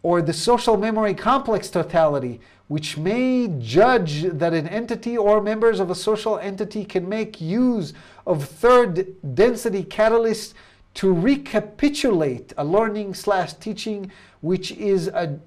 [0.03, 5.91] or the social memory complex totality, which may judge that an entity or members of
[5.91, 7.93] a social entity can make use
[8.27, 10.53] of third density catalysts
[10.95, 14.11] to recapitulate a learning slash teaching
[14.41, 15.39] which is a,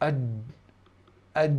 [0.00, 0.14] a,
[1.36, 1.50] a,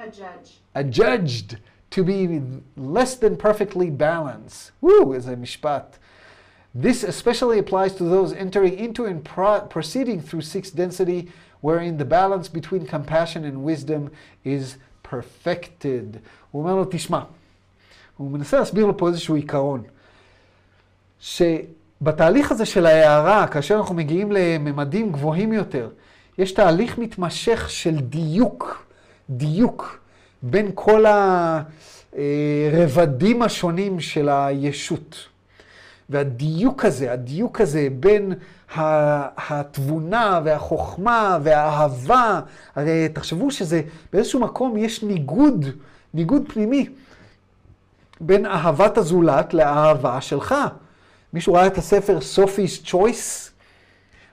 [0.00, 0.58] A judge.
[0.74, 1.58] adjudged
[1.93, 2.41] To be
[2.75, 4.71] less than perfectly balanced.
[4.81, 5.87] Woo, is a mishpat.
[6.73, 11.29] This especially applies to those entering into and pro- proceeding through sixth density,
[11.61, 14.09] wherein the balance between compassion and wisdom
[14.43, 16.17] is perfected.
[16.51, 17.21] הוא אומר לו, תשמע,
[18.17, 19.83] הוא מנסה להסביר לו פה איזשהו עיקרון,
[21.19, 25.89] שבתהליך הזה של ההערה, כאשר אנחנו מגיעים לממדים גבוהים יותר,
[26.37, 28.85] יש תהליך מתמשך של דיוק,
[29.29, 30.02] דיוק,
[30.43, 31.05] בין כל
[32.13, 35.27] הרבדים השונים של הישות.
[36.09, 38.33] והדיוק הזה, הדיוק הזה בין
[38.75, 42.41] התבונה והחוכמה והאהבה,
[42.75, 43.81] הרי תחשבו שזה
[44.13, 45.65] באיזשהו מקום יש ניגוד,
[46.13, 46.89] ניגוד פנימי
[48.21, 50.55] בין אהבת הזולת לאהבה שלך.
[51.33, 53.49] מישהו ראה את הספר סופי's choice?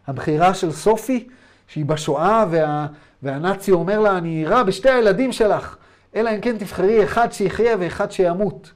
[0.07, 1.29] הבחירה של סופי,
[1.69, 2.87] שהיא בשואה וה,
[3.23, 5.77] והנאצי אומר לה, אני אירה בשתי הילדים שלך,
[6.17, 8.73] אלא אם כן תבחרי אחד שיחיה ואחד שימות.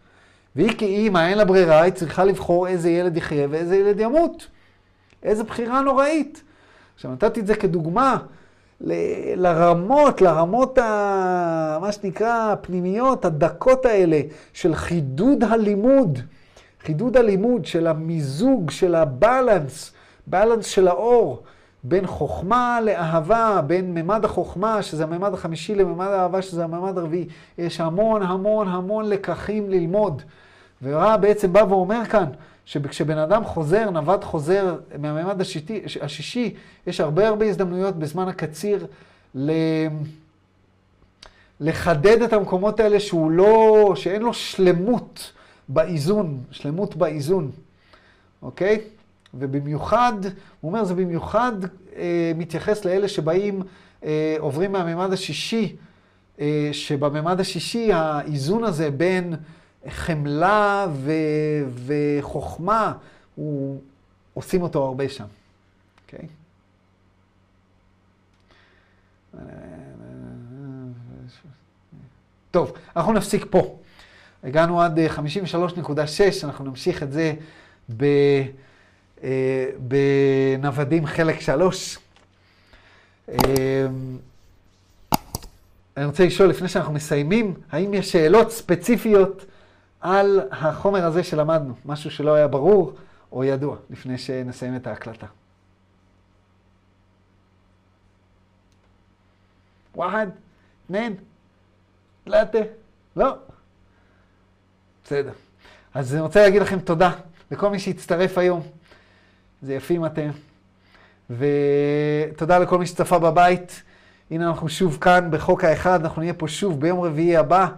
[0.57, 4.47] והיא כאימא, אין לה ברירה, היא צריכה לבחור איזה ילד יחיה ואיזה ילד ימות.
[5.23, 6.43] איזה בחירה נוראית.
[6.95, 8.17] עכשיו, נתתי את זה כדוגמה
[8.81, 8.93] ל-
[9.37, 11.79] לרמות, לרמות, ה...
[11.81, 14.21] מה שנקרא, הפנימיות, הדקות האלה,
[14.53, 16.19] של חידוד הלימוד.
[16.83, 19.93] חידוד הלימוד של המיזוג, של הבלנס,
[20.27, 21.43] בלנס של האור,
[21.85, 27.27] בין חוכמה לאהבה, בין ממד החוכמה, שזה הממד החמישי, לממד האהבה, שזה הממד הרביעי.
[27.59, 30.23] יש המון המון המון לקחים ללמוד.
[30.83, 32.25] ורע בעצם בא ואומר כאן,
[32.65, 36.55] שכשבן אדם חוזר, נווד חוזר מהממד השישי, השישי,
[36.87, 38.87] יש הרבה הרבה הזדמנויות בזמן הקציר
[39.35, 39.53] ל...
[41.61, 45.33] לחדד את המקומות האלה שהוא לא, שאין לו שלמות
[45.69, 47.51] באיזון, שלמות באיזון,
[48.43, 48.81] אוקיי?
[49.39, 50.13] ובמיוחד,
[50.61, 51.53] הוא אומר, זה במיוחד
[51.97, 53.63] אה, מתייחס לאלה שבאים,
[54.05, 55.77] אה, עוברים מהממד השישי,
[56.41, 59.35] אה, שבממד השישי האיזון הזה בין
[59.89, 61.13] חמלה ו,
[61.87, 62.93] וחוכמה,
[63.35, 63.81] הוא,
[64.35, 65.25] עושים אותו הרבה שם,
[66.05, 66.29] אוקיי?
[72.51, 73.77] טוב, אנחנו נפסיק פה.
[74.45, 77.35] הגענו עד 53.6, אנחנו נמשיך את זה
[77.97, 78.45] ב, אה,
[79.79, 81.99] בנוודים חלק 3.
[83.29, 83.87] אה,
[85.97, 89.45] אני רוצה לשאול, לפני שאנחנו מסיימים, האם יש שאלות ספציפיות
[90.01, 91.75] על החומר הזה שלמדנו?
[91.85, 92.97] משהו שלא היה ברור
[93.33, 95.27] או ידוע, לפני שנסיים את ההקלטה.
[99.95, 100.27] וואחד,
[100.87, 101.17] אתנין,
[102.25, 102.59] תלתה,
[103.17, 103.37] לא.
[105.05, 105.33] בסדר.
[105.95, 107.11] אז אני רוצה להגיד לכם תודה
[107.51, 108.63] לכל מי שהצטרף היום.
[109.65, 110.31] זה יפים אתם.
[111.31, 113.83] ותודה לכל מי שצפה בבית.
[114.31, 117.69] הנה אנחנו שוב כאן בחוק האחד, אנחנו נהיה פה שוב ביום רביעי הבא.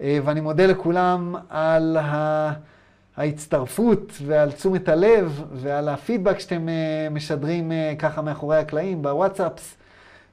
[0.00, 1.96] אה, ואני מודה לכולם על
[3.16, 9.74] ההצטרפות ועל תשומת הלב ועל הפידבק שאתם אה, משדרים אה, ככה מאחורי הקלעים בוואטסאפס.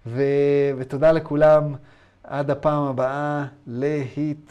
[0.07, 0.22] ו...
[0.78, 1.76] ותודה לכולם.
[2.24, 4.45] עד הפעם הבאה, להתראות.